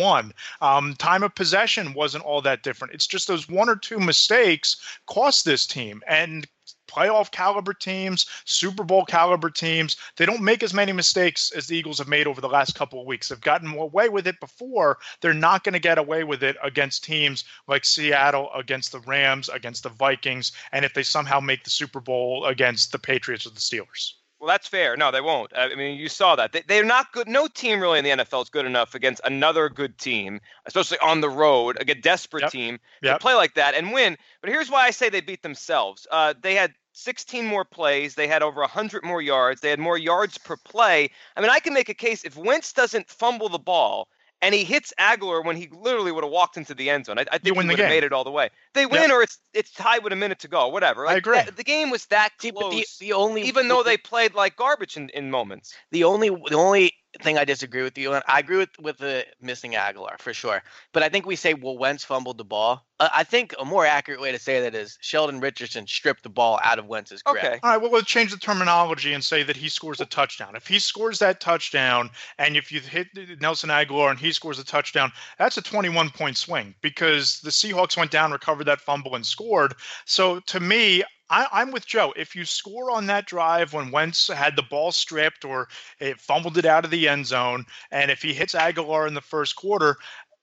[0.61, 2.95] Um, time of possession wasn't all that different.
[2.95, 6.03] It's just those one or two mistakes cost this team.
[6.07, 6.47] And
[6.89, 11.77] playoff caliber teams, Super Bowl caliber teams, they don't make as many mistakes as the
[11.77, 13.29] Eagles have made over the last couple of weeks.
[13.29, 14.99] They've gotten away with it before.
[15.21, 19.49] They're not going to get away with it against teams like Seattle, against the Rams,
[19.49, 23.51] against the Vikings, and if they somehow make the Super Bowl against the Patriots or
[23.51, 24.15] the Steelers.
[24.41, 24.97] Well, that's fair.
[24.97, 25.53] No, they won't.
[25.57, 26.53] I mean, you saw that.
[26.53, 27.27] They, they're not good.
[27.27, 31.21] No team really in the NFL is good enough against another good team, especially on
[31.21, 32.53] the road, a desperate Yep.
[32.53, 33.19] team Yep.
[33.19, 34.17] to play like that and win.
[34.41, 36.07] But here's why I say they beat themselves.
[36.11, 38.15] Uh, they had 16 more plays.
[38.15, 39.61] They had over 100 more yards.
[39.61, 41.11] They had more yards per play.
[41.37, 44.09] I mean, I can make a case if Wentz doesn't fumble the ball
[44.41, 47.19] and he hits Agholor when he literally would have walked into the end zone.
[47.19, 48.51] I, I think win he would have made it all the way.
[48.75, 50.69] They win, or it's it's tied with a minute to go.
[50.69, 51.07] Whatever.
[51.07, 51.37] I agree.
[51.37, 54.35] that- the game was that See, close but the, the only even though they played
[54.35, 55.75] like garbage in, in moments.
[55.91, 59.27] the only the only thing I disagree with you on, I agree with with the
[59.41, 60.63] missing Agholor for sure.
[60.93, 62.87] But I think we say well Wentz fumbled the ball.
[63.01, 66.29] Uh, I think a more accurate way to say that is Sheldon Richardson stripped the
[66.29, 67.45] ball out of Wentz's grip.
[67.45, 67.61] Okay.
[67.63, 70.57] All right, well, we'll change the terminology and say that he scores a touchdown.
[70.57, 73.09] If he scores that touchdown, and if you hit
[73.41, 77.97] Nelson Agholor and he scores a touchdown, that's a 21 point swing because the Seahawks
[77.97, 79.75] went down, recovered that fumble, and scored.
[80.05, 82.13] So to me, I, I'm with Joe.
[82.17, 85.69] If you score on that drive when Wentz had the ball stripped or
[86.01, 89.21] it fumbled it out of the end zone, and if he hits Agholor in the
[89.21, 89.97] first quarter,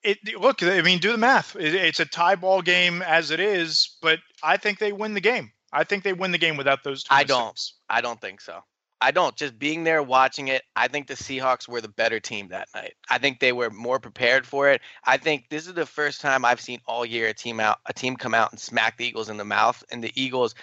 [0.03, 0.61] it look.
[0.61, 1.55] I mean, do the math.
[1.55, 5.21] It, it's a tie ball game as it is, but I think they win the
[5.21, 5.51] game.
[5.73, 7.13] I think they win the game without those two.
[7.13, 7.59] I don't.
[7.89, 8.63] I don't think so.
[9.05, 9.35] I don't.
[9.35, 12.95] Just being there watching it, I think the Seahawks were the better team that night.
[13.07, 14.81] I think they were more prepared for it.
[15.03, 17.93] I think this is the first time I've seen all year a team out a
[17.93, 20.55] team come out and smack the Eagles in the mouth and the Eagles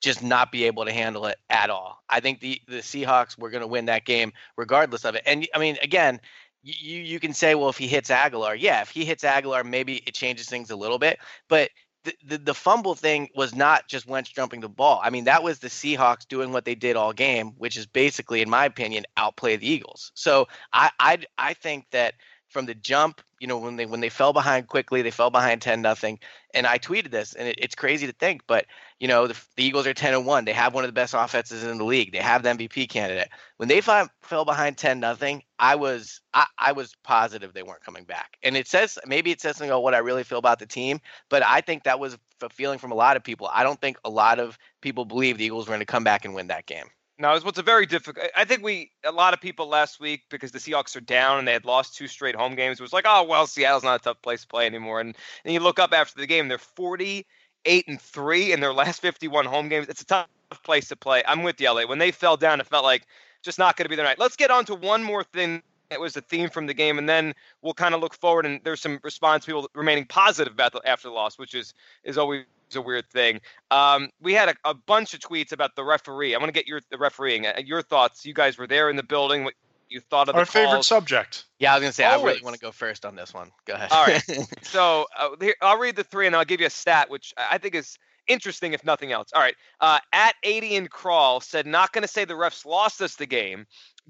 [0.00, 2.00] just not be able to handle it at all.
[2.08, 5.24] I think the the Seahawks were going to win that game regardless of it.
[5.26, 6.20] And I mean, again,
[6.62, 9.96] you you can say, well, if he hits Agholor, yeah, if he hits Agholor maybe
[10.06, 11.18] it changes things a little bit.
[11.48, 11.70] But
[12.04, 15.00] the, the, fumble thing was not just Wentz jumping the ball.
[15.02, 18.42] I mean, that was the Seahawks doing what they did all game, which is basically,
[18.42, 20.10] in my opinion, outplay the Eagles.
[20.14, 22.14] So I I I think that
[22.52, 25.62] from the jump, you know, when they when they fell behind quickly, they fell behind
[25.62, 26.20] ten nothing.
[26.54, 28.66] And I tweeted this, and it, it's crazy to think, but
[29.00, 30.44] you know, the, the, Eagles are ten and one.
[30.44, 32.12] They have one of the best offenses in the league.
[32.12, 33.30] They have the MVP candidate.
[33.56, 38.04] When they fell, behind ten nothing, I was I, I was positive they weren't coming
[38.04, 38.36] back.
[38.42, 41.00] And it says maybe it says something about what I really feel about the team,
[41.28, 43.48] but I think that was a feeling from a lot of people.
[43.52, 46.24] I don't think a lot of people believe the Eagles were going to come back
[46.24, 46.86] and win that game.
[47.18, 48.26] No, it's what's a very difficult.
[48.34, 51.46] I think we a lot of people last week because the Seahawks are down and
[51.46, 52.80] they had lost two straight home games.
[52.80, 55.00] It was like, oh well, Seattle's not a tough place to play anymore.
[55.00, 59.00] And and you look up after the game, they're 48 and three in their last
[59.02, 59.88] 51 home games.
[59.88, 60.28] It's a tough
[60.64, 61.22] place to play.
[61.26, 61.84] I'm with you, LA.
[61.84, 63.06] When they fell down, it felt like
[63.42, 64.18] just not going to be their night.
[64.18, 67.08] Let's get on to one more thing that was the theme from the game, and
[67.08, 68.46] then we'll kind of look forward.
[68.46, 72.16] And there's some response people remaining positive about the after the loss, which is is
[72.16, 72.44] always
[72.76, 73.40] a weird thing.
[73.70, 76.34] Um, we had a, a, bunch of tweets about the referee.
[76.34, 78.24] I want to get your the refereeing, uh, your thoughts.
[78.24, 79.44] You guys were there in the building.
[79.44, 79.54] What
[79.88, 81.44] you thought of our the favorite subject?
[81.58, 82.22] Yeah, I was gonna say Always.
[82.22, 83.50] I really want to go first on this one.
[83.66, 83.92] Go ahead.
[83.92, 84.22] All right.
[84.62, 87.58] so uh, here, I'll read the three, and I'll give you a stat, which I
[87.58, 89.28] think is interesting if nothing else.
[89.34, 89.54] All right.
[89.80, 93.26] Uh, at 80 and Crawl said, not going to say the refs lost us the
[93.26, 93.66] game,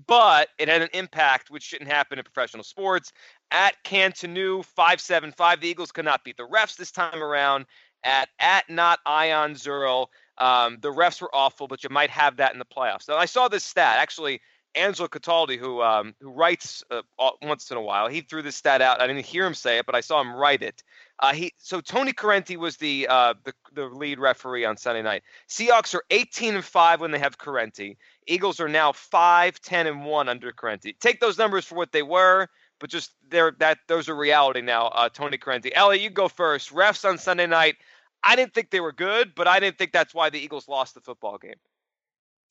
[0.07, 3.12] but it had an impact, which shouldn't happen in professional sports.
[3.51, 7.66] At Cantanu 575, the Eagles could not beat the refs this time around
[8.05, 10.07] at at not Ion Zero.
[10.38, 13.09] Um, the refs were awful, but you might have that in the playoffs.
[13.09, 14.41] Now I saw this stat actually.
[14.75, 17.03] Angelo Cataldi, who um, who writes uh,
[17.43, 19.03] once in a while, he threw this stat out.
[19.03, 20.83] I didn't hear him say it, but I saw him write it.
[21.19, 25.23] Uh, he so Tony Corrente was the, uh, the the lead referee on Sunday night.
[25.49, 27.97] Seahawks are 18 and five when they have Corrente.
[28.27, 30.99] Eagles are now 5, 10 and one under Corrente.
[31.01, 32.49] Take those numbers for what they were,
[32.81, 34.87] but just there that those are reality now.
[34.87, 36.73] Uh, Tony Corrente, Ellie, you go first.
[36.73, 37.77] Refs on Sunday night.
[38.24, 40.94] I didn't think they were good, but I didn't think that's why the Eagles lost
[40.94, 41.56] the football game.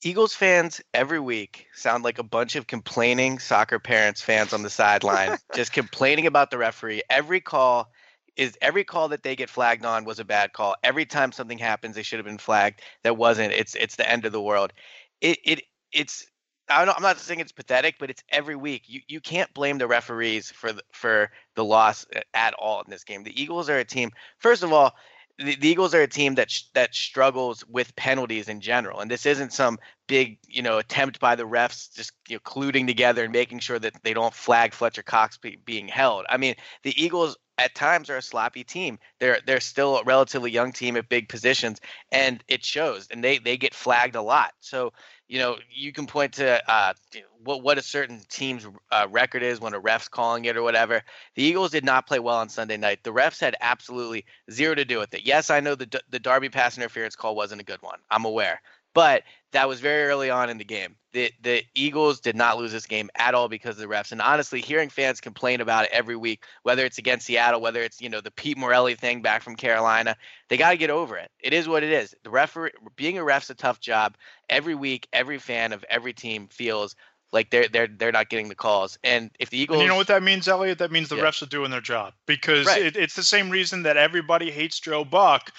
[0.03, 4.69] Eagles fans every week sound like a bunch of complaining soccer parents fans on the
[4.69, 7.03] sideline, just complaining about the referee.
[7.09, 7.91] Every call
[8.35, 10.75] is every call that they get flagged on was a bad call.
[10.83, 12.81] Every time something happens, they should have been flagged.
[13.03, 13.53] That wasn't.
[13.53, 14.73] It's it's the end of the world.
[15.19, 16.25] It it it's.
[16.69, 18.83] I am not saying it's pathetic, but it's every week.
[18.87, 22.89] You you can't blame the referees for the, for the loss uh, at all in
[22.89, 23.23] this game.
[23.23, 24.11] The Eagles are a team.
[24.39, 24.95] First of all,
[25.41, 29.09] the, the Eagles are a team that sh- that struggles with penalties in general, and
[29.09, 33.23] this isn't some big you know attempt by the refs just you know colluding together
[33.23, 36.25] and making sure that they don't flag Fletcher Cox be, being held.
[36.29, 38.97] I mean, the Eagles at times are a sloppy team.
[39.19, 41.79] They're they're still a relatively young team at big positions,
[42.11, 43.07] and it shows.
[43.11, 44.53] And they they get flagged a lot.
[44.59, 44.93] So
[45.31, 46.93] you know, you can point to uh,
[47.41, 51.01] what what a certain team's uh, record is when a ref's calling it or whatever.
[51.35, 53.05] The Eagles did not play well on Sunday night.
[53.05, 55.25] The refs had absolutely zero to do with it.
[55.25, 57.99] Yes, I know the the Darby pass interference call wasn't a good one.
[58.11, 58.61] I'm aware,
[58.93, 60.95] but that was very early on in the game.
[61.13, 64.11] The the Eagles did not lose this game at all because of the refs.
[64.11, 68.01] And honestly, hearing fans complain about it every week, whether it's against Seattle, whether it's
[68.01, 70.15] you know the Pete Morelli thing back from Carolina,
[70.49, 71.29] they got to get over it.
[71.39, 72.15] It is what it is.
[72.23, 74.15] The referee being a ref's a tough job.
[74.49, 76.95] Every week, every fan of every team feels
[77.31, 78.97] like they're they're they're not getting the calls.
[79.03, 80.77] And if the Eagles, and you know what that means, Eliot?
[80.79, 81.23] That means the yeah.
[81.23, 82.81] refs are doing their job because right.
[82.81, 85.51] it, it's the same reason that everybody hates Joe Buck.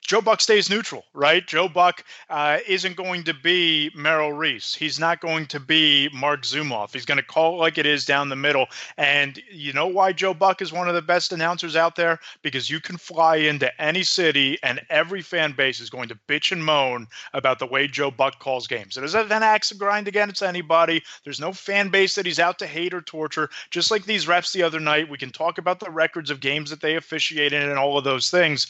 [0.00, 1.46] Joe Buck stays neutral, right?
[1.46, 4.74] Joe Buck uh, isn't going to be Merrill Reese.
[4.74, 6.92] He's not going to be Marc Zumoff.
[6.92, 8.66] He's going to call it like it is down the middle.
[8.98, 12.20] And you know why Joe Buck is one of the best announcers out there?
[12.42, 16.52] Because you can fly into any city and every fan base is going to bitch
[16.52, 18.96] and moan about the way Joe Buck calls games.
[18.96, 20.83] It isn't an axe to grind against anybody.
[21.24, 23.50] There's no fan base that he's out to hate or torture.
[23.70, 26.70] Just like these refs the other night, we can talk about the records of games
[26.70, 28.66] that they officiated and all of those things.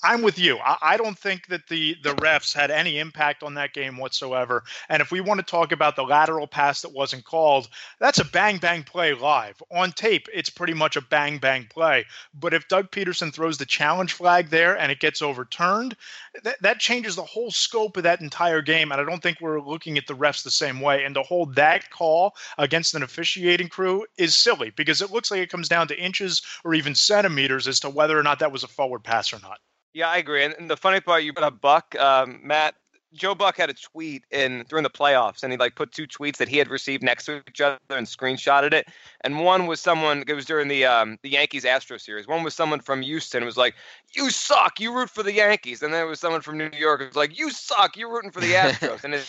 [0.00, 0.58] I'm with you.
[0.58, 4.62] I, I, don't think that the the refs had any impact on that game whatsoever.
[4.88, 8.24] And if we want to talk about the lateral pass that wasn't called, that's a
[8.24, 10.28] bang bang play live on tape.
[10.32, 12.04] It's pretty much a bang bang play.
[12.32, 15.96] But if Doug Pederson throws the challenge flag there and it gets overturned,
[16.44, 18.92] that that changes the whole scope of that entire game.
[18.92, 21.04] And I don't think we're looking at the refs the same way.
[21.04, 25.40] And to hold that call against an officiating crew is silly because it looks like
[25.40, 28.62] it comes down to inches or even centimeters as to whether or not that was
[28.62, 29.58] a forward pass or not.
[29.98, 30.44] Yeah, I agree.
[30.44, 32.76] And, and the funny part, you brought up Buck, um, Matt.
[33.14, 36.36] Joe Buck had a tweet in during the playoffs, and he like put two tweets
[36.36, 38.86] that he had received next to each other and screenshotted it.
[39.22, 40.22] And one was someone.
[40.28, 42.28] It was during the um, the Yankees Astro series.
[42.28, 43.42] One was someone from Houston.
[43.42, 43.74] It was like,
[44.14, 44.78] "You suck.
[44.78, 47.00] You root for the Yankees." And then it was someone from New York.
[47.00, 47.96] It was like, "You suck.
[47.96, 49.28] You're rooting for the Astros." and it,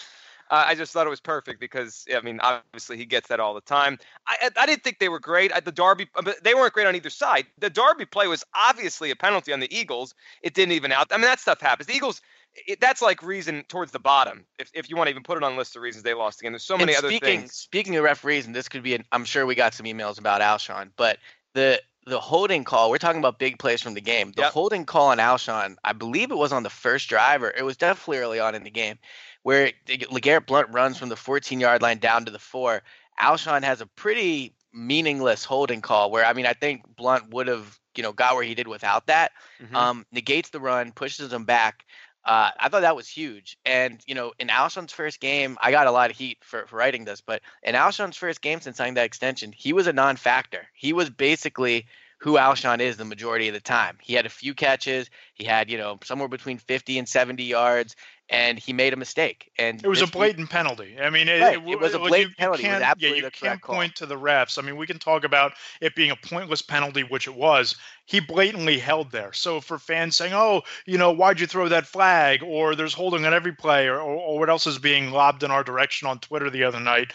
[0.50, 3.54] Uh, I just thought it was perfect because I mean, obviously he gets that all
[3.54, 4.00] the time.
[4.28, 6.96] I I didn't think they were great at the Darby, but they weren't great on
[6.96, 7.46] either side.
[7.60, 10.16] The Darby play was obviously a penalty on the Eagles.
[10.42, 11.08] It didn't even out.
[11.12, 11.88] I mean, that stuff happens.
[11.88, 12.22] The Eagles.
[12.68, 14.44] It, that's like reason towards the bottom.
[14.58, 16.42] If, if you want to even put it on a list of reasons they lost
[16.42, 17.54] again, there's so many and other speaking, things.
[17.54, 20.42] Speaking of referees, and this could be, an, I'm sure we got some emails about
[20.42, 21.20] Alshon, but
[21.54, 24.32] the the holding call, we're talking about big plays from the game.
[24.36, 24.52] The Yep.
[24.52, 27.78] holding call on Alshon, I believe it was on the first drive, or it was
[27.78, 28.98] definitely early on in the game,
[29.44, 32.84] where LeGarrette Blunt runs from the 14 yard line down to the four.
[33.22, 37.80] Alshon has a pretty meaningless holding call where, I mean, I think Blunt would have,
[37.96, 39.32] you know, got where he did without that.
[39.62, 39.76] Mhm.
[39.76, 41.86] Um, negates the run, pushes him back.
[42.26, 43.58] Uh, I thought that was huge.
[43.66, 46.76] And, you know, in Alshon's first game, I got a lot of heat for, for
[46.76, 50.18] writing this, but in Alshon's first game since signing that extension, he was a non
[50.18, 50.68] factor.
[50.74, 51.88] He was basically
[52.20, 53.98] who Alshon is the majority of the time.
[54.02, 57.96] He had a few catches, he had, you know, somewhere between 50 and 70 yards,
[58.30, 59.52] and he made a mistake.
[59.58, 60.98] And It was a this week- blatant penalty.
[61.02, 62.64] I mean, it, Right, it, it was a blatant you, penalty.
[62.64, 63.76] You can't, yeah, you can't correct call.
[63.76, 64.58] point to the refs.
[64.58, 67.76] I mean, we can talk about it being a pointless penalty, which it was.
[68.06, 69.34] He blatantly held there.
[69.34, 73.26] So for fans saying, "Oh, you know, why'd you throw that flag?" or "There's holding
[73.26, 76.20] on every play," or, or, or what else is being lobbed in our direction on
[76.20, 77.14] Twitter the other night.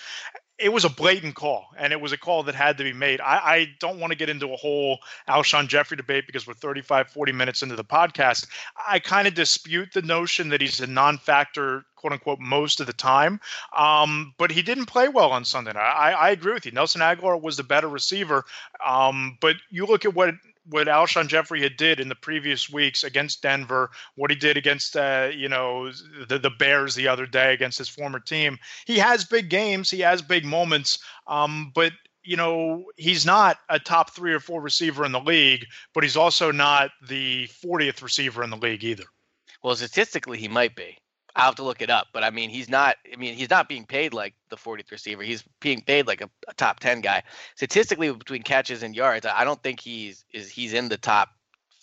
[0.59, 3.21] It was a blatant call, and it was a call that had to be made.
[3.21, 4.99] I, I don't want to get into a whole
[5.29, 8.47] Alshon Jeffery debate because we're 35, 40 minutes into the podcast.
[8.89, 12.93] I kind of dispute the notion that he's a non-factor, quote unquote, most of the
[12.93, 13.41] time.
[13.77, 15.81] Um, but he didn't play well on Sunday night.
[15.81, 16.73] I, I agree with you.
[16.73, 18.45] Nelson Agholor was the better receiver.
[18.85, 20.35] Um, but you look at what
[20.67, 24.97] what Alshon Jeffery had did in the previous weeks against Denver, what he did against
[24.97, 25.91] uh, you know
[26.29, 28.59] the the Bears the other day against his former team.
[28.87, 29.91] He has big games.
[29.91, 30.99] He has big moments.
[31.27, 31.93] Um, but
[32.23, 36.17] you know, he's not a top three or four receiver in the league, but he's
[36.17, 39.05] also not the 40th receiver in the league either.
[39.63, 40.97] Well, statistically, he might be.
[41.37, 42.97] I'll have to look it up, but I mean, he's not.
[43.13, 45.23] I mean, he's not being paid like the 40th receiver.
[45.23, 47.23] He's being paid like a, a top 10 guy.
[47.57, 51.31] Statistically, between catches and yards, I don't think he's is he's in the top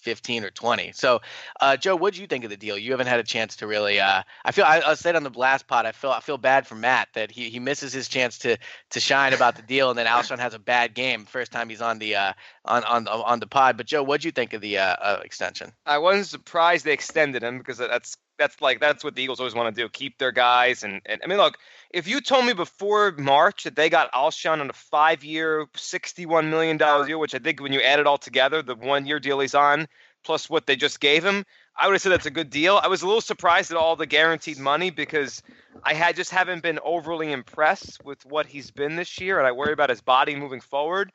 [0.01, 0.91] 15 or 20.
[0.93, 1.21] So,
[1.59, 2.77] uh, Joe, what do you think of the deal?
[2.77, 3.99] You haven't had a chance to really.
[3.99, 6.67] Uh, I feel I, I said on the blast pod, I feel I feel bad
[6.67, 8.57] for Matt that he, he misses his chance to
[8.91, 11.81] to shine about the deal, and then Alshon has a bad game first time he's
[11.81, 12.33] on the uh,
[12.65, 13.77] on on on the pod.
[13.77, 15.71] But Joe, what do you think of the uh, uh, extension?
[15.85, 19.55] I wasn't surprised they extended him because that's that's like that's what the Eagles always
[19.55, 20.83] want to do, keep their guys.
[20.83, 21.57] And, and I mean, look,
[21.91, 26.77] if you told me before March that they got Alshon on a five-year, sixty-one million
[26.77, 29.55] dollars deal, which I think when you add it all together, the one-year deal he's
[29.55, 29.87] on
[30.23, 31.43] plus what they just gave him,
[31.75, 32.79] I would have said that's a good deal.
[32.81, 35.41] I was a little surprised at all the guaranteed money because
[35.83, 39.51] I had just haven't been overly impressed with what he's been this year, and I
[39.51, 41.11] worry about his body moving forward.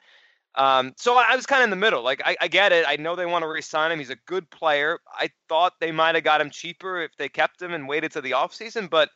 [0.57, 2.03] Um, so I I was kind of in the middle.
[2.03, 2.85] Like I, I get it.
[2.89, 3.99] I know they want to re-sign him.
[3.99, 4.99] He's a good player.
[5.13, 8.21] I thought they might have got him cheaper if they kept him and waited to
[8.21, 9.11] the offseason, but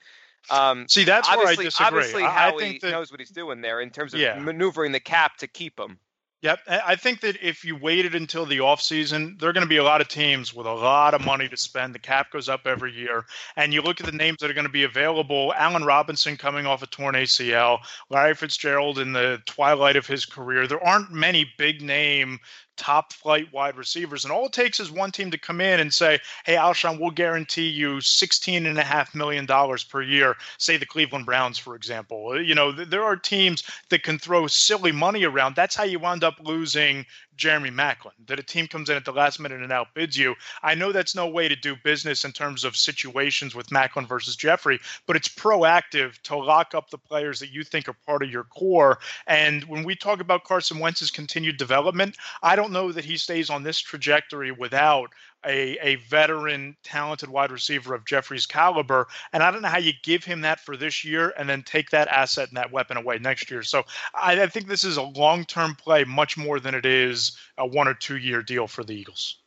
[0.50, 1.86] um, See, that's where I obviously, disagree.
[1.86, 4.38] obviously, I, I Howie think that knows what he's doing there in terms of Yeah.
[4.38, 5.98] maneuvering the cap to keep him.
[6.42, 6.60] Yep.
[6.68, 9.84] I think that if you waited until the offseason, there are going to be a
[9.84, 11.94] lot of teams with a lot of money to spend.
[11.94, 13.26] The cap goes up every year.
[13.56, 16.64] And you look at the names that are going to be available Allen Robinson coming
[16.64, 20.66] off a torn ACL, Larry Fitzgerald in the twilight of his career.
[20.66, 22.38] There aren't many big name
[22.80, 24.24] top flight wide receivers.
[24.24, 27.10] And all it takes is one team to come in and say, hey, Alshon, we'll
[27.10, 30.34] guarantee you $16.5 million per year.
[30.56, 32.42] Say the Cleveland Browns, for example.
[32.42, 35.56] You know, th- there are teams that can throw silly money around.
[35.56, 37.04] That's how you wound up losing
[37.40, 40.34] Jeremy Maclin, that a team comes in at the last minute and outbids you.
[40.62, 44.36] I know that's no way to do business in terms of situations with Macklin versus
[44.36, 48.30] Jeffery, but it's proactive to lock up the players that you think are part of
[48.30, 48.98] your core.
[49.26, 53.48] And when we talk about Carson Wentz's continued development, I don't know that he stays
[53.48, 55.10] on this trajectory without
[55.44, 59.06] a, a veteran, talented wide receiver of Jeffery's caliber.
[59.32, 61.90] And I don't know how you give him that for this year and then take
[61.90, 63.62] that asset and that weapon away next year.
[63.62, 63.84] So
[64.14, 67.66] I, I think this is a long term play much more than it is a
[67.66, 69.38] one or two year deal for the Eagles.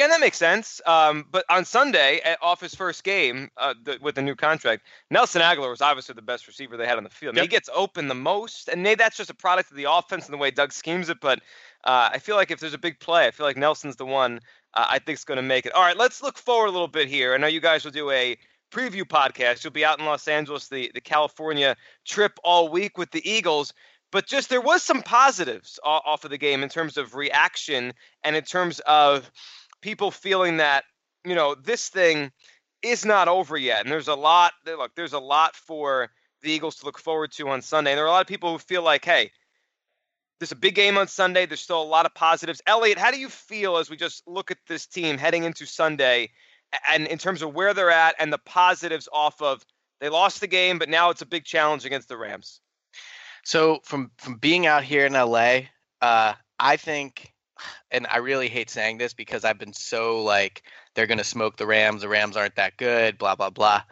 [0.00, 0.80] Yeah, that makes sense.
[0.86, 4.84] Um, but on Sunday, at, off his first game uh, the, with the new contract,
[5.10, 7.36] Nelson Agholor was obviously the best receiver they had on the field.
[7.36, 7.42] Yep.
[7.42, 10.32] He gets open the most, and maybe that's just a product of the offense and
[10.32, 11.20] the way Doug schemes it.
[11.20, 11.40] But
[11.84, 14.40] uh, I feel like if there's a big play, I feel like Nelson's the one
[14.74, 15.72] uh, I think is going to make it.
[15.72, 17.34] All right, let's look forward a little bit here.
[17.34, 18.36] I know you guys will do a
[18.70, 19.64] preview podcast.
[19.64, 23.72] You'll be out in Los Angeles, the, the California trip all week with the Eagles.
[24.12, 27.92] But just there was some positives off of the game in terms of reaction
[28.24, 29.30] and in terms of
[29.80, 30.84] people feeling that
[31.24, 32.30] you know this thing
[32.82, 36.10] is not over yet and there's a lot look there's a lot for
[36.42, 38.52] the eagles to look forward to on sunday and there are a lot of people
[38.52, 39.30] who feel like hey
[40.40, 43.18] there's a big game on sunday there's still a lot of positives eliot how do
[43.18, 46.28] you feel as we just look at this team heading into sunday
[46.90, 49.64] and in terms of where they're at and the positives off of
[50.00, 52.60] They lost the game, but now it's a big challenge against the Rams.
[53.44, 55.60] So from from being out here in LA,
[56.00, 57.32] uh, I think,
[57.90, 60.62] and I really hate saying this because I've been so like
[60.94, 62.02] they're gonna smoke the Rams.
[62.02, 63.18] The Rams aren't that good.
[63.18, 63.82] Blah blah blah.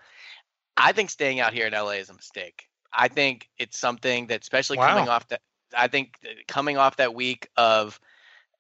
[0.77, 2.65] I think staying out here in LA is a mistake.
[2.93, 4.95] I think it's something that, especially wow.
[4.95, 5.43] coming off that,
[5.77, 8.01] I think coming off that week of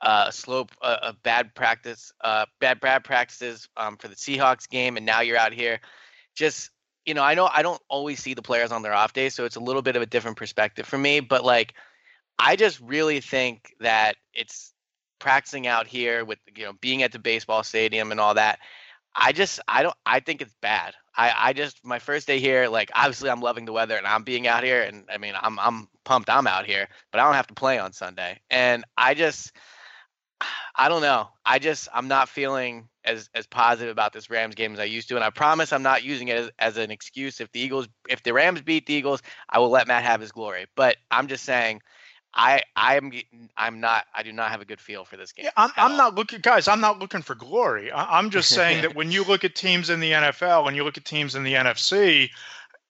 [0.00, 4.96] uh, slope uh, of bad practice, uh, bad bad practices um, for the Seahawks game,
[4.96, 5.80] and now you're out here.
[6.34, 6.70] Just
[7.04, 9.44] you know, I know I don't always see the players on their off days, so
[9.44, 11.20] it's a little bit of a different perspective for me.
[11.20, 11.74] But like,
[12.38, 14.72] I just really think that it's
[15.18, 18.60] practicing out here with you know being at the baseball stadium and all that.
[19.14, 20.94] I just I don't I think it's bad.
[21.16, 24.22] I I just my first day here like obviously I'm loving the weather and I'm
[24.22, 27.34] being out here and I mean I'm I'm pumped I'm out here, but I don't
[27.34, 28.40] have to play on Sunday.
[28.50, 29.52] And I just
[30.74, 31.28] I don't know.
[31.44, 35.08] I just I'm not feeling as as positive about this Rams game as I used
[35.08, 37.40] to, and I promise I'm not using it as, as an excuse.
[37.40, 40.30] If the Eagles, if the Rams beat the Eagles, I will let Matt have his
[40.30, 40.66] glory.
[40.76, 41.80] But I'm just saying,
[42.34, 43.12] I I'm
[43.56, 45.44] I'm not I do not have a good feel for this game.
[45.46, 46.68] Yeah, I'm, I'm not looking, guys.
[46.68, 47.90] I'm not looking for glory.
[47.90, 50.84] I, I'm just saying that when you look at teams in the NFL and you
[50.84, 52.30] look at teams in the NFC,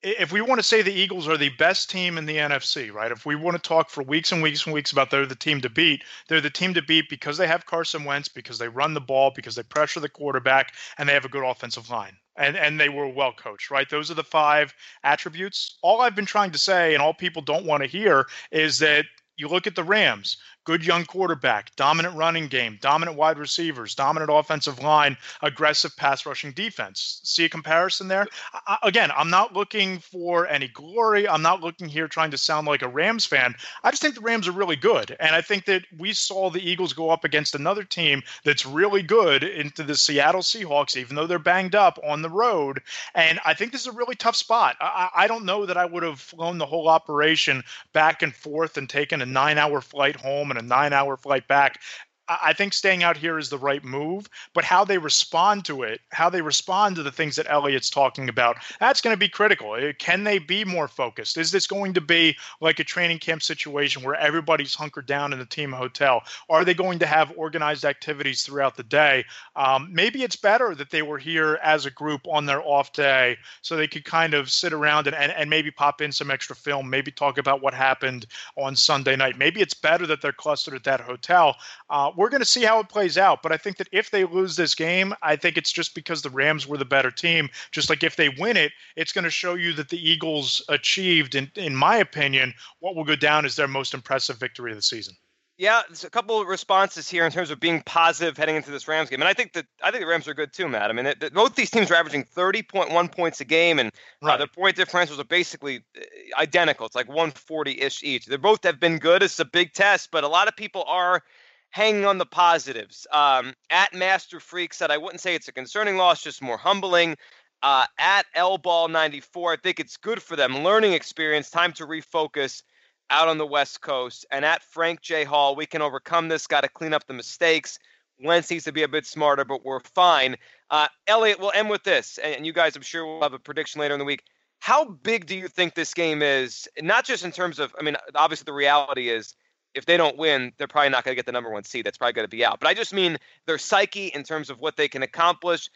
[0.02, 3.10] if we want to say the Eagles are the best team in the NFC, right?
[3.10, 5.60] If we want to talk for weeks and weeks and weeks about they're the team
[5.62, 8.94] to beat, they're the team to beat because they have Carson Wentz, because they run
[8.94, 12.16] the ball, because they pressure the quarterback, and they have a good offensive line.
[12.36, 13.90] And and they were well coached, right?
[13.90, 14.72] Those are the five
[15.02, 15.78] attributes.
[15.82, 19.06] All I've been trying to say, and all people don't want to hear, is that
[19.38, 20.36] you look at the Rams
[20.68, 26.52] good young quarterback, dominant running game, dominant wide receivers, dominant offensive line, aggressive pass rushing
[26.52, 27.22] defense.
[27.24, 28.26] See a comparison there?
[28.66, 31.26] I, again, I'm not looking for any glory.
[31.26, 33.54] I'm not looking here trying to sound like a Rams fan.
[33.82, 35.16] I just think the Rams are really good.
[35.18, 39.02] And I think that we saw the Eagles go up against another team that's really
[39.02, 42.82] good into the Seattle Seahawks, even though they're banged up on the road.
[43.14, 44.76] And I think this is a really tough spot.
[44.82, 47.64] I, I don't know that I would have flown the whole operation
[47.94, 51.48] back and forth and taken a nine hour flight home and a nine hour flight
[51.48, 51.80] back
[52.28, 56.02] I think staying out here is the right move, but how they respond to it,
[56.10, 59.74] how they respond to the things that Eliot's talking about, that's going to be critical.
[59.74, 61.38] Eh, can they be more focused?
[61.38, 65.38] Is this going to be like a training camp situation where everybody's hunkered down in
[65.38, 66.22] the team hotel?
[66.50, 69.24] Are they going to have organized activities throughout the day?
[69.56, 73.38] Um, maybe it's better that they were here as a group on their off day
[73.62, 76.54] so they could kind of sit around and, and, and maybe pop in some extra
[76.54, 78.26] film, maybe talk about what happened
[78.56, 79.38] on Sunday night.
[79.38, 81.56] Maybe it's better that they're clustered at that hotel.
[81.88, 83.44] Uh, we're going to see how it plays out.
[83.44, 86.30] But I think that if they lose this game, I think it's just because the
[86.30, 87.48] Rams were the better team.
[87.70, 91.36] Just like if they win it, it's going to show you that the Eagles achieved,
[91.36, 94.82] in, in my opinion, what will go down as their most impressive victory of the
[94.82, 95.14] season.
[95.58, 98.86] Yeah, there's a couple of responses here in terms of being positive heading into this
[98.86, 100.88] Rams game, and I think that I think the Rams are good too, Matt.
[100.88, 103.88] I mean, it, both these teams are averaging 30.1 points a game, and
[104.22, 104.34] uh, right.
[104.34, 106.86] uh, their point differentials are basically uh, identical.
[106.86, 108.26] It's like 140-ish each.
[108.26, 109.24] They both have been good.
[109.24, 111.24] It's a big test, but a lot of people are
[111.70, 113.06] hanging on the positives.
[113.12, 117.16] Um, at Master Freak said, I wouldn't say it's a concerning loss, just more humbling.
[117.62, 120.62] Uh, at L Ball 94, I think it's good for them.
[120.62, 122.62] Learning experience, time to refocus
[123.10, 124.26] out on the West Coast.
[124.30, 125.24] And at Frank J.
[125.24, 127.78] Hall, we can overcome this, got to clean up the mistakes.
[128.20, 130.36] Wentz needs to be a bit smarter, but we're fine.
[130.70, 132.18] Uh, Eliot, we'll end with this.
[132.18, 134.24] And you guys, I'm sure, will have a prediction later in the week.
[134.60, 136.68] How big do you think this game is?
[136.80, 139.34] Not just in terms of, I mean, obviously the reality is
[139.74, 141.86] if they don't win, they're probably not going to get the number one seed.
[141.86, 142.60] That's probably going to be out.
[142.60, 145.68] But I just mean their psyche in terms of what they can accomplish.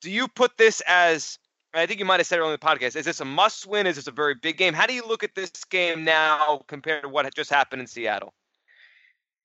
[0.00, 1.38] Do you put this as?
[1.72, 2.96] I think you might have said it on the podcast.
[2.96, 3.86] Is this a must win?
[3.86, 4.74] Is this a very big game?
[4.74, 8.32] How do you look at this game now compared to what just happened in Seattle?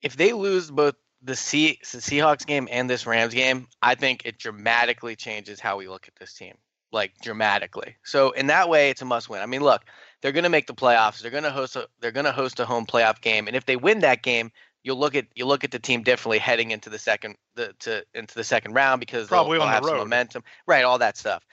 [0.02, 4.40] If they lose both the, the Seahawks game and this Rams game, I think it
[4.40, 6.56] dramatically changes how we look at this team
[6.92, 7.96] like dramatically.
[8.04, 9.42] So in that way, it's a must win.
[9.42, 9.84] I mean, look,
[10.26, 11.22] they're going to make the playoffs.
[11.22, 13.68] They're going to host a they're going to host a home playoff game, and if
[13.68, 14.52] they win that game,
[14.84, 18.04] you'll look at you look at the team differently heading into the second the to
[18.16, 20.84] into the second round because probably they'll, they'll on have the some momentum, right?
[20.84, 21.46] All that stuff.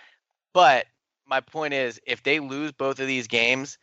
[0.54, 0.86] But
[1.26, 3.76] my point is, if they lose both of these games,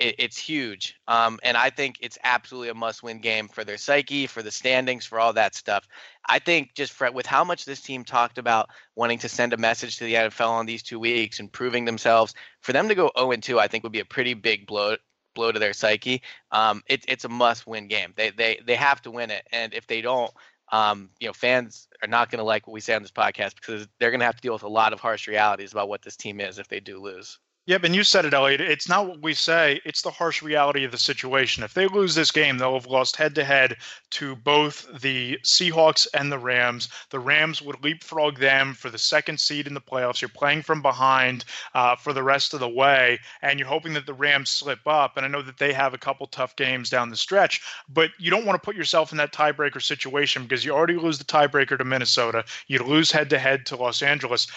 [0.00, 0.96] it, it's huge.
[1.06, 5.06] Um, and I think it's absolutely a must-win game for their psyche, for the standings,
[5.06, 5.86] for all that stuff.
[6.28, 9.58] I think just for, with how much this team talked about wanting to send a
[9.58, 13.10] message to the NFL on these two weeks and proving themselves, for them to go
[13.16, 14.96] 0 2, I think would be a pretty big blow
[15.34, 16.22] blow to their psyche.
[16.50, 18.12] Um, it, it's a must-win game.
[18.16, 20.32] They they they have to win it, and if they don't,
[20.72, 23.54] um, you know, fans are not going to like what we say on this podcast
[23.54, 26.02] because they're going to have to deal with a lot of harsh realities about what
[26.02, 27.38] this team is if they do lose.
[27.66, 28.60] Yep, and you said it, Eliot.
[28.60, 31.62] It's not what we say, it's the harsh reality of the situation.
[31.62, 33.76] If they lose this game, they'll have lost head to head
[34.12, 36.88] to both the Seahawks and the Rams.
[37.10, 40.20] The Rams would leapfrog them for the second seed in the playoffs.
[40.20, 41.44] You're playing from behind
[41.74, 45.16] uh, for the rest of the way, and you're hoping that the Rams slip up.
[45.16, 48.30] And I know that they have a couple tough games down the stretch, but you
[48.30, 51.78] don't want to put yourself in that tiebreaker situation because you already lose the tiebreaker
[51.78, 52.42] to Minnesota.
[52.66, 54.48] You lose head to head to Los Angeles.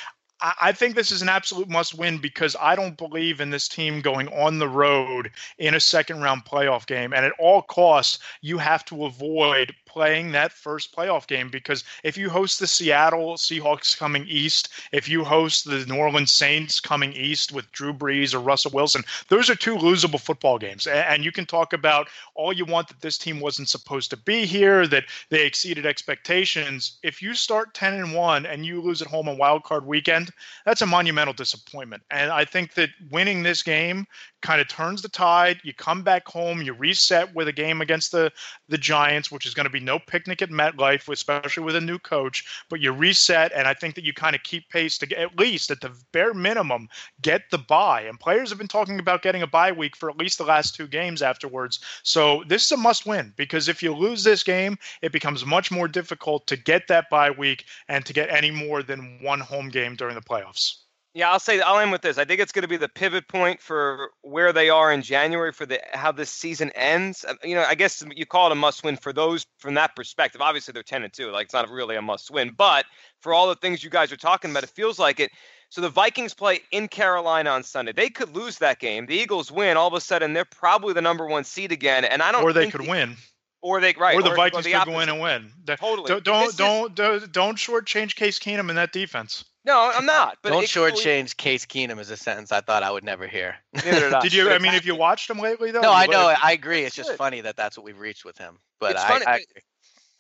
[0.42, 4.02] I think this is an absolute must win because I don't believe in this team
[4.02, 7.14] going on the road in a second round playoff game.
[7.14, 12.18] And at all costs, you have to avoid playing that first playoff game because if
[12.18, 17.14] you host the Seattle Seahawks coming east, if you host the New Orleans Saints coming
[17.14, 20.88] east with Drew Brees or Russell Wilson, those are two losable football games.
[20.88, 24.46] And you can talk about all you want that this team wasn't supposed to be
[24.46, 26.98] here, that they exceeded expectations.
[27.04, 30.32] If you start 10 and 1 and you lose at home on wild card weekend,
[30.66, 32.02] that's a monumental disappointment.
[32.10, 34.08] And I think that winning this game
[34.42, 35.60] kind of turns the tide.
[35.64, 38.32] You come back home, you reset with a game against the
[38.70, 42.00] the Giants, which is going to be no picnic at MetLife, especially with a new
[42.00, 42.66] coach.
[42.70, 45.72] But you reset, and I think that you kind of keep pace to at least
[45.72, 46.90] at the bare minimum
[47.22, 48.02] get the bye.
[48.02, 50.76] And players have been talking about getting a bye week for at least the last
[50.76, 51.80] two games afterwards.
[52.04, 55.72] So this is a must win because if you lose this game, it becomes much
[55.72, 59.70] more difficult to get that bye week and to get any more than one home
[59.70, 60.83] game during the playoffs.
[61.16, 62.18] Yeah, I'll say I'll end with this.
[62.18, 65.52] I think it's going to be the pivot point for where they are in January
[65.52, 67.24] for the how this season ends.
[67.24, 70.42] Uh, you know, I guess you call it a must-win for those from that perspective.
[70.42, 71.30] Obviously, they're ten and two.
[71.30, 72.86] Like it's not really a must-win, but
[73.22, 75.32] for all the things you guys are talking about, it feels like it.
[75.70, 77.94] So the Vikings play in Carolina on Sunday.
[77.94, 79.06] They could lose that game.
[79.06, 79.78] The Eagles win.
[79.78, 82.06] All of a sudden, they're probably the number one seed again.
[82.06, 82.44] And I don't.
[82.44, 83.18] Or they could the, win.
[83.64, 84.14] Or they right.
[84.14, 85.50] Or the or Vikings the could go in and win.
[85.66, 86.10] Totally.
[86.10, 89.46] Don't don't don't, don't don't shortchange Case Keenum in that defense.
[89.64, 90.38] No, I'm not.
[90.42, 93.56] But don't shortchange Case Keenum is a sentence I thought I would never hear.
[93.74, 94.52] Neither did you?
[94.52, 95.80] I mean, if you watched him lately, though.
[95.80, 96.34] No, I know.
[96.44, 96.82] I agree.
[96.82, 98.60] It's just funny that that's what we've reached with him.
[98.82, 99.26] But it's I, funny.
[99.26, 99.46] I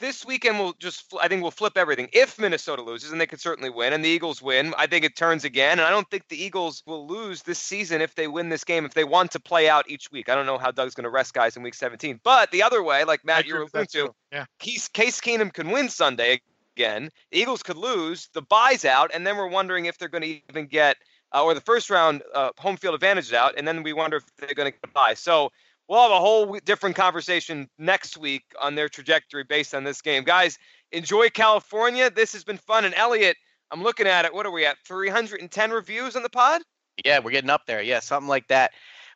[0.03, 2.09] this weekend will just I think we'll flip everything.
[2.11, 5.15] If Minnesota loses, and they could certainly win, and the Eagles win, I think it
[5.15, 5.79] turns again.
[5.79, 8.83] And I don't think the Eagles will lose this season if they win this game.
[8.83, 11.09] If they want to play out each week, I don't know how Doug's going to
[11.09, 12.19] rest guys in Week 17.
[12.21, 14.45] But the other way, like Matt, you were alluding to, yeah.
[14.59, 16.41] Case, Case Keenum can win Sunday
[16.75, 17.09] again.
[17.31, 20.41] The Eagles could lose, the buys out, and then we're wondering if they're going to
[20.49, 20.97] even get
[21.33, 24.23] uh, or the first round uh, home field advantage out, and then we wonder if
[24.37, 25.13] they're going to get buy.
[25.13, 25.51] So
[25.87, 30.23] we'll have a whole different conversation next week on their trajectory based on this game,
[30.23, 30.57] guys.
[30.91, 32.09] Enjoy California.
[32.09, 33.37] This has been fun, and Eliot,
[33.71, 34.33] I'm looking at it.
[34.33, 34.77] What are we at?
[34.85, 36.61] 310 reviews on the pod.
[37.03, 37.81] Yeah, we're getting up there.
[37.81, 38.71] Yeah, something like that.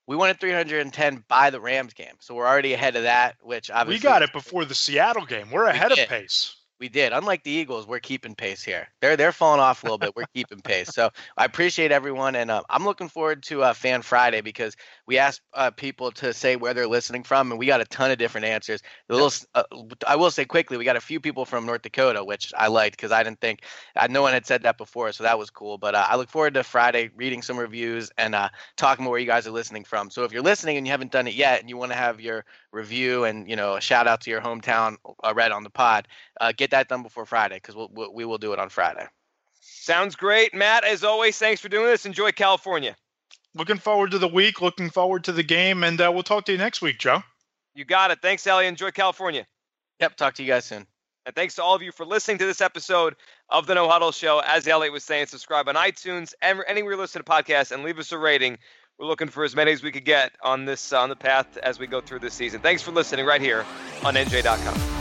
[0.08, 3.36] We wanted 310 by the Rams game, so we're already ahead of that.
[3.42, 5.52] Which obviously we got it before the Seattle game.
[5.52, 6.56] We're ahead we of pace.
[6.80, 7.12] We did.
[7.12, 8.88] Unlike the Eagles, we're keeping pace here.
[9.02, 10.16] They're they're falling off a little bit.
[10.16, 10.90] We're keeping pace.
[10.90, 14.76] So I appreciate everyone, and uh, I'm looking forward to uh, Fan Friday because
[15.08, 18.12] we asked uh, people to say where they're listening from, and we got a ton
[18.12, 18.82] of different answers.
[19.08, 19.64] The little, uh,
[20.06, 22.98] I will say quickly, we got a few people from North Dakota, which I liked
[22.98, 23.64] because I didn't think
[24.10, 25.78] no one had said that before, so that was cool.
[25.78, 29.20] But uh, I look forward to Friday reading some reviews and uh, talking about where
[29.20, 30.10] you guys are listening from.
[30.10, 32.20] So if you're listening and you haven't done it yet, and you want to have
[32.20, 32.44] your
[32.74, 34.98] review and you know a shout out to your hometown
[35.34, 36.10] read on the pod,
[36.58, 39.08] get that done before Friday because we'll, we'll, we will do it on Friday.
[39.62, 40.84] Sounds great, Matt.
[40.84, 42.06] As always, thanks for doing this.
[42.06, 42.96] Enjoy California.
[43.58, 44.62] Looking forward to the week.
[44.62, 47.24] Looking forward to the game, and uh, we'll talk to you next week, Joe.
[47.74, 48.20] You got it.
[48.22, 48.68] Thanks, Ellie.
[48.68, 49.46] Enjoy California.
[50.00, 50.16] Yep.
[50.16, 50.86] Talk to you guys soon.
[51.26, 53.16] And thanks to all of you for listening to this episode
[53.50, 54.40] of the No Huddle Show.
[54.40, 58.00] As Eliot was saying, subscribe on iTunes, and anywhere you listen to podcasts, and leave
[58.00, 58.58] us a rating.
[58.98, 61.80] We're looking for as many as we could get on this on the path as
[61.80, 62.62] we go through this season.
[62.62, 63.66] Thanks for listening right here
[64.04, 64.97] on NJ.com.